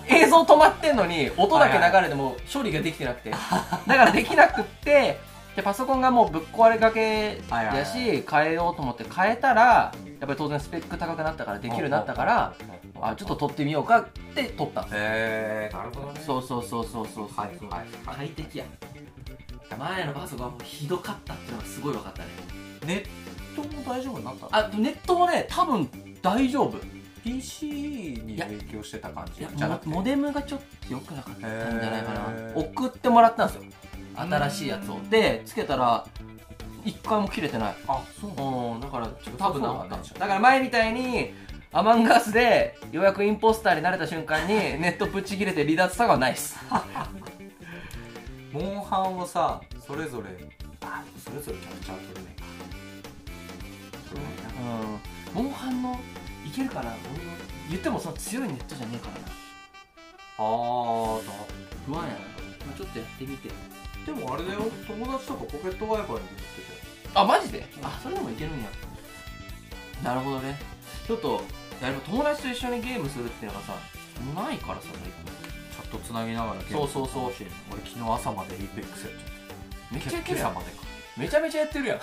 [0.09, 3.31] 映像止まってんのに音だけ流れても処理ができてなくて。
[3.31, 5.19] だからできなくって
[5.55, 12.55] でパソコンがもうぶっ壊れかけやし変えようと思って変えたらやっぱり当然スペック高くなったからできるようになったから
[13.01, 14.83] あちょっと撮ってみようかって撮った。
[14.83, 16.21] んですよへえー、なるほどね。
[16.25, 18.17] そうそうそうそうそうはいはいはい。
[18.17, 18.65] 快適や。
[19.79, 22.29] 前のパソコンはもうひどかったっていうのがすごい分かったね。
[22.87, 24.49] ネットも大丈夫になったの？
[24.53, 25.89] あネットもね多分
[26.23, 26.79] 大丈夫
[27.27, 29.89] PC に影響してた感じじゃなくて？
[29.89, 31.41] モモデムがちょっと良くなかったん
[31.81, 31.99] じゃな。
[31.99, 33.63] いかな送ってもらったんですよ。
[34.17, 35.01] 新しいやつを。
[35.11, 36.07] でつけたら
[36.85, 37.77] 一回も切れてない。
[37.89, 41.33] あそううんだからちょっと多分なかっただから前みたいに
[41.73, 46.57] アマンガースでようやくインポスターになれた瞬間に ネットぶち切れて離脱とかはないっす。
[48.53, 50.29] モンハンをさそれぞれ
[50.81, 52.31] あそれぞれキャプチャー取れな
[56.57, 56.91] けるかな？
[56.91, 57.33] 俺の
[57.71, 59.29] 言ってもその強いネットじゃねえからな。
[60.39, 61.23] あー
[61.87, 62.19] 不安やな、
[62.67, 63.51] まあ、ちょっとやってみて。
[64.05, 64.61] でもあれだよ。
[64.87, 66.37] 友達とかポケット w i f i で持って。
[67.15, 67.67] あマジで？
[67.83, 68.69] あそれでもいけるんや。
[70.03, 70.59] なるほどね。
[71.07, 71.43] ちょっと
[71.81, 73.75] いやでも友達と一緒にゲームするっていうのがさ
[74.35, 75.13] ないからさ最近。
[75.73, 77.33] チャットつなぎながらゲームそうそうそう。
[77.71, 79.11] 俺昨日朝まで APEX やっちゃっ
[79.93, 80.53] めったちゃいけるやん。
[80.53, 80.83] 今朝までか。
[81.17, 81.99] めちゃめちゃやってるやん。
[81.99, 82.01] い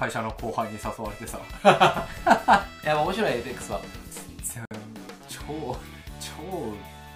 [0.00, 1.38] 会社の後輩に誘われてさ。
[2.82, 3.80] や面白い APEX は。
[4.42, 4.66] 全然
[5.28, 5.38] 超
[6.18, 6.32] 超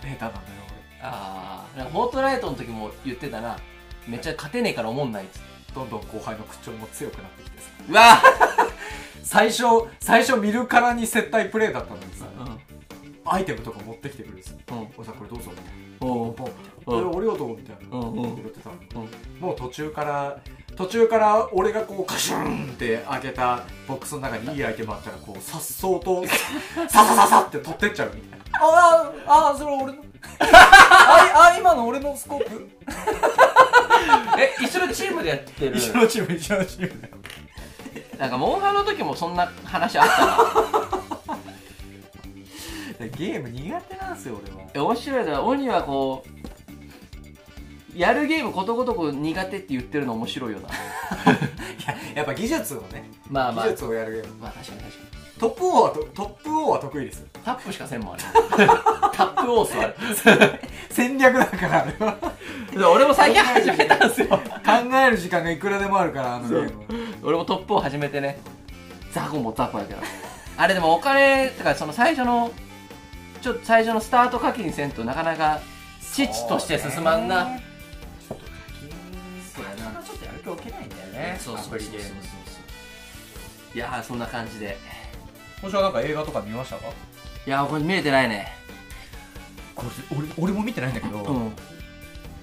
[0.02, 0.32] 下手なんだよ
[1.00, 3.56] ああフォートナイトの時も言ってたな。
[4.06, 5.48] めっちゃ勝てねえから思んないっつって。
[5.74, 7.68] 俺どんどん後輩の口調も強くなってきてさ。
[7.88, 8.22] うわ
[9.24, 9.64] 最初
[9.98, 12.26] 最初見るからに接待プレイだったのにさ、
[13.24, 14.52] アイテムとか持ってきてくれるさ
[14.98, 15.72] 「おさこれどうぞ」みたいな
[16.06, 16.34] 「お
[16.86, 17.82] おありがとう」みたいな。
[17.90, 19.06] 言ってたの
[19.40, 20.38] もう途中から
[20.76, 26.24] 途中から俺がこうカシュンって開けたボックスの中にいいアイテムあったらこうさっそうと
[26.88, 28.44] ササササって取ってっちゃうみたいな。
[28.60, 30.04] あああそれ俺の
[30.40, 32.68] ああ今の俺のスコープ
[34.38, 37.14] え一緒のチームでやってる一緒のチーム一緒のチームだよ
[38.18, 40.14] なんかモンハンの時もそんな話あった
[43.04, 46.30] なゲーム苦手なんですよ俺は面白いだろ鬼はこう
[47.94, 50.68] やるゲームことごとく苦手って言ってるの面白いよな。
[50.68, 50.72] い
[52.14, 54.34] ややっぱ技術をね、まあまあ、技術をやるゲーム。
[54.40, 55.14] まあ確かに確かに。
[55.38, 57.24] トップ王はトップ王は得意です。
[57.44, 58.22] タップしかせんもんあれ。
[59.12, 62.90] タップオースあれ戦略だからあれは。
[62.90, 64.28] 俺も最近始めたんですよ。
[64.28, 64.40] 考
[64.96, 66.84] える時間がいくらでもあるからあのゲーム。
[67.22, 68.38] 俺もトップを始めてね。
[69.12, 70.00] ザコもザコやけど。
[70.56, 72.52] あれでもお金とかその最初の
[73.42, 75.60] ちょっと最初のスタート課金せんとなかなか
[76.14, 77.58] 父として進まんな、
[80.44, 81.90] 今日受けないんだよねそうそうそうそう。
[83.74, 84.76] いやそんな感じで。
[85.60, 86.86] 今週はなんか映画とか見ましたか？
[87.46, 88.52] いやこれ見れてないね。
[89.74, 91.52] これ俺俺も見てないんだけど、うん、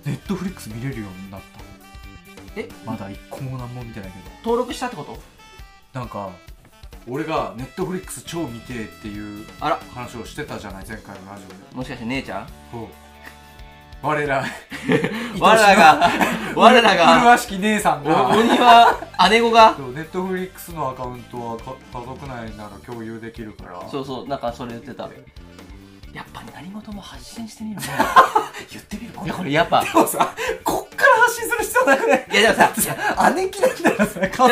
[0.06, 2.60] ネットフリックス見れるようになった。
[2.60, 2.68] え？
[2.86, 4.26] まだ一個も何も見てないけど。
[4.44, 5.18] 登録したってこと？
[5.94, 6.32] なんか
[7.08, 11.76] 俺がネットフリックス超見てっていう話をしてたじゃない前回のラジオで。
[11.76, 12.48] もしかして姉ちゃん？
[12.72, 12.88] そう
[14.02, 14.44] 我ら。
[15.40, 16.10] 我らが
[16.56, 17.22] 我らが。
[17.24, 18.30] 麗しき姉さんが。
[18.30, 19.00] 鬼は
[19.30, 19.76] 姉子が。
[19.94, 23.90] ネットフリックスのアカウントは家族内なら共有できるから。
[23.90, 25.08] そうそうなんかそれ言ってた。
[26.14, 27.88] やっぱ何事も発信してみるね
[28.70, 29.84] 言ってみるいやこれやっぱ。
[29.84, 30.34] でもさ
[30.64, 34.50] こっから発信する必要なくないいやでもさ姉貴なんだよさ家族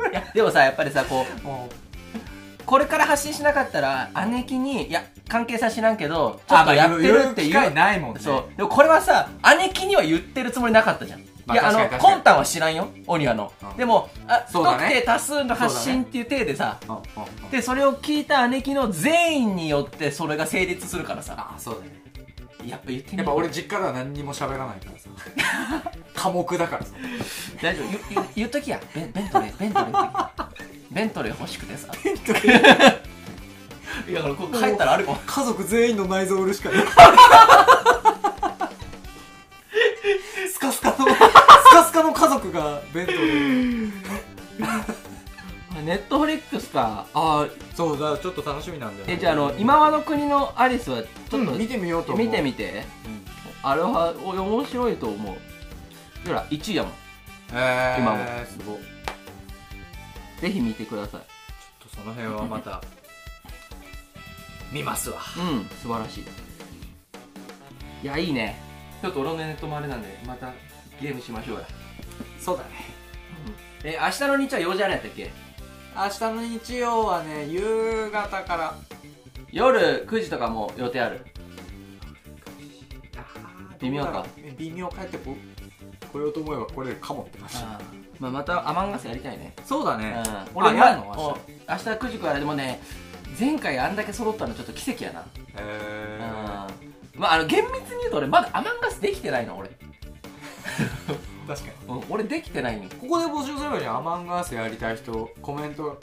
[0.00, 2.64] のいやでもさやっぱりさこう。
[2.64, 5.02] これから発信しなかったら姉貴にいや
[5.32, 8.20] 関係さ知らんけどちょっとやってるっていう、ないもんね。
[8.20, 8.56] そう。
[8.56, 11.20] でもこれはさ姉貴には言ってるつもりなかったじゃん。
[11.20, 11.24] い
[11.54, 12.88] やあの魂胆は知らんよ。
[13.06, 16.94] オニアの、うん、でもあ、不特定多数の発信っていう体でさ、ね、
[17.50, 21.34] でそれを聞いた姉貴の全員によってそれが成立するからさ。
[21.38, 22.02] あそうだね。
[22.68, 25.90] やっぱ言ってみやっぱ俺実家では何にも喋らないからさ。
[26.14, 26.92] 寡黙だからさ。
[27.62, 27.88] 大丈夫。
[28.14, 28.78] 言言っときや。
[28.94, 30.46] ベンベントレーベントレー
[30.90, 31.88] ベントレー欲しくてさ。
[32.04, 33.11] ベントレー
[34.08, 36.86] いやこ帰ったらあるもん家族全員の内臓売るしかない
[40.50, 41.04] スカスカのス
[41.70, 43.22] カスカの家族が弁当で。
[45.84, 47.06] ネットフリックスか。
[47.12, 53.24] ああそうだちょっと楽しみなんだよ、ね、えじゃああの今和の国のアリスはちょっと、うん、見てみようと見てみて、うん、
[53.62, 55.36] あれはお面白いと思う。
[56.26, 56.92] ほら1位やもん。
[57.52, 58.18] えー、今も。
[58.46, 58.78] すご
[60.40, 61.20] ぜひ見てください。
[61.20, 62.80] ちょっとその辺はまた
[64.72, 65.20] 見ますわ。
[65.36, 65.64] うん。
[65.82, 66.24] 素晴らしい。
[68.02, 68.60] いやいいね。
[69.02, 70.52] ちょっと俺のネットもあれなんでまた
[71.00, 71.66] ゲームしましょうや。
[72.40, 72.70] そうだね、
[73.82, 75.30] うん、え明日の日は用事あるやったっけ？
[75.94, 78.74] 明日の日曜はね夕方から。
[79.50, 81.26] 夜9時とかも予定ある。
[83.80, 84.24] 微妙か。
[84.56, 85.36] 微妙帰ってこ
[86.12, 87.56] 来ようと思えば来れるかもって感じ
[88.20, 89.52] まあ、またアマンガスやりたいね。
[89.66, 90.22] そうだね、
[90.54, 91.88] うん、俺やるの明日。
[91.88, 92.80] 明日9時からでもね
[93.38, 95.20] 前回あんだけ揃ったのちょっと奇跡やな。
[95.20, 95.24] へ
[95.58, 96.18] え
[97.14, 97.20] うん。
[97.20, 99.70] まああの厳密に言うと俺まだアマンガスできてないの俺。
[101.46, 105.98] 確かに、うん、俺できてないのここで募集すればいいじゃんアマンガスやりたい人コメント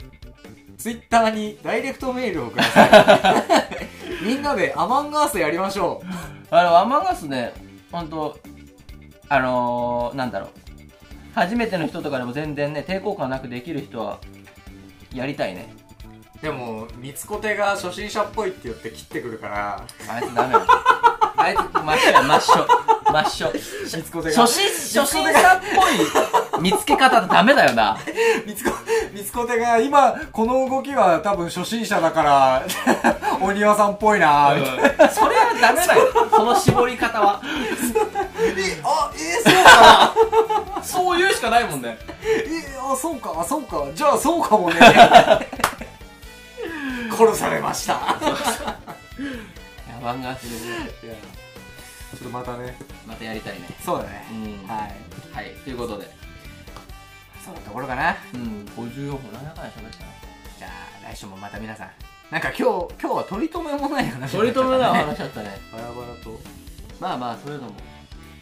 [0.76, 2.90] ツイッターにダイレクトメールをください。
[4.24, 6.54] みんなでアマンガースやりましょう。
[6.54, 7.52] あのアマンガースね
[7.90, 8.38] 本当
[9.28, 10.50] あのー、なんだろう。
[11.34, 14.20] 初めての人とかでも全然ね抵抗感なくできる人は
[15.14, 15.72] やりたいね
[16.42, 19.84] でも三つ子手が初心者っぽいって言って切ってくるから。
[20.08, 20.62] あいつダメよ。
[21.36, 22.66] あいつ真っ白や真っ白
[23.12, 23.52] 真っ白
[23.86, 24.42] 三つ子手が。
[24.42, 27.98] 初心初心者っぽい見つけ方ダメだよな。
[28.46, 28.70] 三つ子
[29.14, 32.66] 三つ子手が今この動きは多分初心者だから
[33.42, 34.54] お庭さんっぽいな。
[34.54, 36.06] みたいな、それはダメだよ。
[36.30, 37.42] その絞り方は。
[38.38, 40.14] えあえー、そうか。
[40.82, 41.98] そう言うしかないもんね。
[42.22, 43.84] えー、あそうかそうか。
[43.94, 44.80] じゃあそうかもね
[47.26, 47.92] 殺されました。
[47.92, 48.00] や
[50.02, 50.52] ばんがする
[51.06, 51.16] いや
[52.10, 52.74] ちょっとまたね。
[53.06, 53.68] またやりたいね。
[53.84, 54.94] そうだね、うん、はい。
[55.32, 55.50] はい。
[55.64, 56.08] ということで。
[57.44, 58.16] そんなところかな。
[58.34, 58.64] うん。
[58.76, 59.88] 54分何やかんや喋ったな。
[60.58, 60.68] じゃ
[61.08, 61.90] あ来週もまた皆さん。
[62.30, 62.62] なんか今日
[63.00, 65.58] 今日は取り留めもない話取り留めない話だったね。
[65.72, 65.94] バラバラ
[66.24, 66.40] と。
[66.98, 67.74] まあまあそういうのも。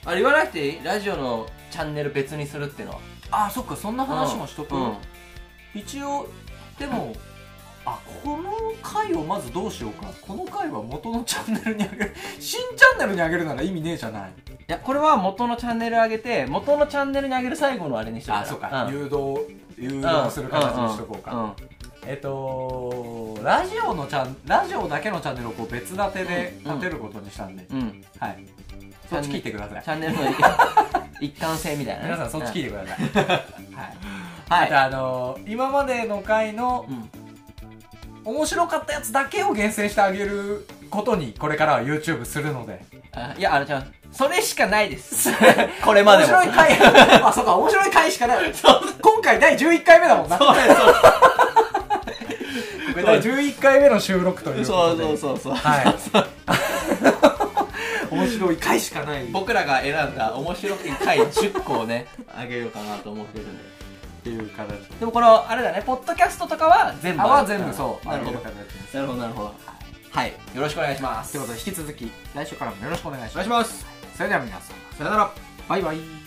[0.05, 0.85] あれ言わなくていい？
[0.85, 2.99] ラジオのチャンネル別にするってのは。
[3.31, 3.77] ああそっか。
[3.77, 4.83] そんな話もしとく、うん。
[4.85, 4.97] うん、
[5.75, 6.29] 一応
[6.79, 7.15] でも
[7.85, 8.53] あこの
[8.83, 10.11] 回をまずどうしようか。
[10.21, 12.15] この回は元のチャンネルにあげる。
[12.39, 14.31] 新チャンネルにあげるなら意味ねえじゃない。
[14.31, 18.37] いやこれは元のチャンネル上げて元のチャンネルに上げる最後のあれにしとく。
[18.37, 18.91] あそうか、ん。
[18.91, 19.39] 誘導
[19.79, 21.53] 誘導する形にしとこうか、んんん
[22.07, 27.67] えっとラジオのチャンラジオだけのチャンネルをこう別立てで立てることにしたんで、
[28.19, 28.45] はい。
[29.09, 29.83] そっち聞いてください。
[29.83, 30.21] チャンネルの
[31.21, 32.09] 一貫性みたいなね。
[32.11, 33.47] 皆さんそっち聞いててください、はい。
[34.49, 34.67] はい。
[34.67, 37.11] あとあの今までの回のうん
[38.29, 42.85] 面白かったやつだけを厳選してあげることにこれからは YouTube するので。
[43.13, 45.31] あいやあのじゃあそれしかないです。
[45.83, 46.33] これまでも。
[46.33, 46.79] 面白い回。
[47.23, 48.53] あそうか面白い回しかない。
[49.01, 50.37] 今回第11回目だもんな。
[50.37, 50.69] そうです
[52.93, 55.17] これ第11回目の収録ということで。
[55.17, 55.67] そうそうそうそう。
[55.67, 55.95] はい。
[58.15, 59.25] 面白い回しかない。
[59.33, 62.07] 僕らが選んだ面白い回10個をね
[62.37, 63.78] あげようかなと思ってるんで
[64.29, 64.69] っていう形。
[65.01, 68.07] でもこのあれだねポッドキャストとかは全部あは全部そう。
[68.07, 68.39] なるほど。
[68.41, 68.51] な
[69.01, 69.55] るほどなるほど。
[70.11, 70.33] はい。
[70.55, 71.33] よろしくお願いします。
[71.33, 73.47] ということで引き続き来週からもよろしくお願いします。
[73.47, 73.87] お願いします。
[74.17, 75.31] それでは皆さんさよなら。
[75.69, 76.18] バイバイ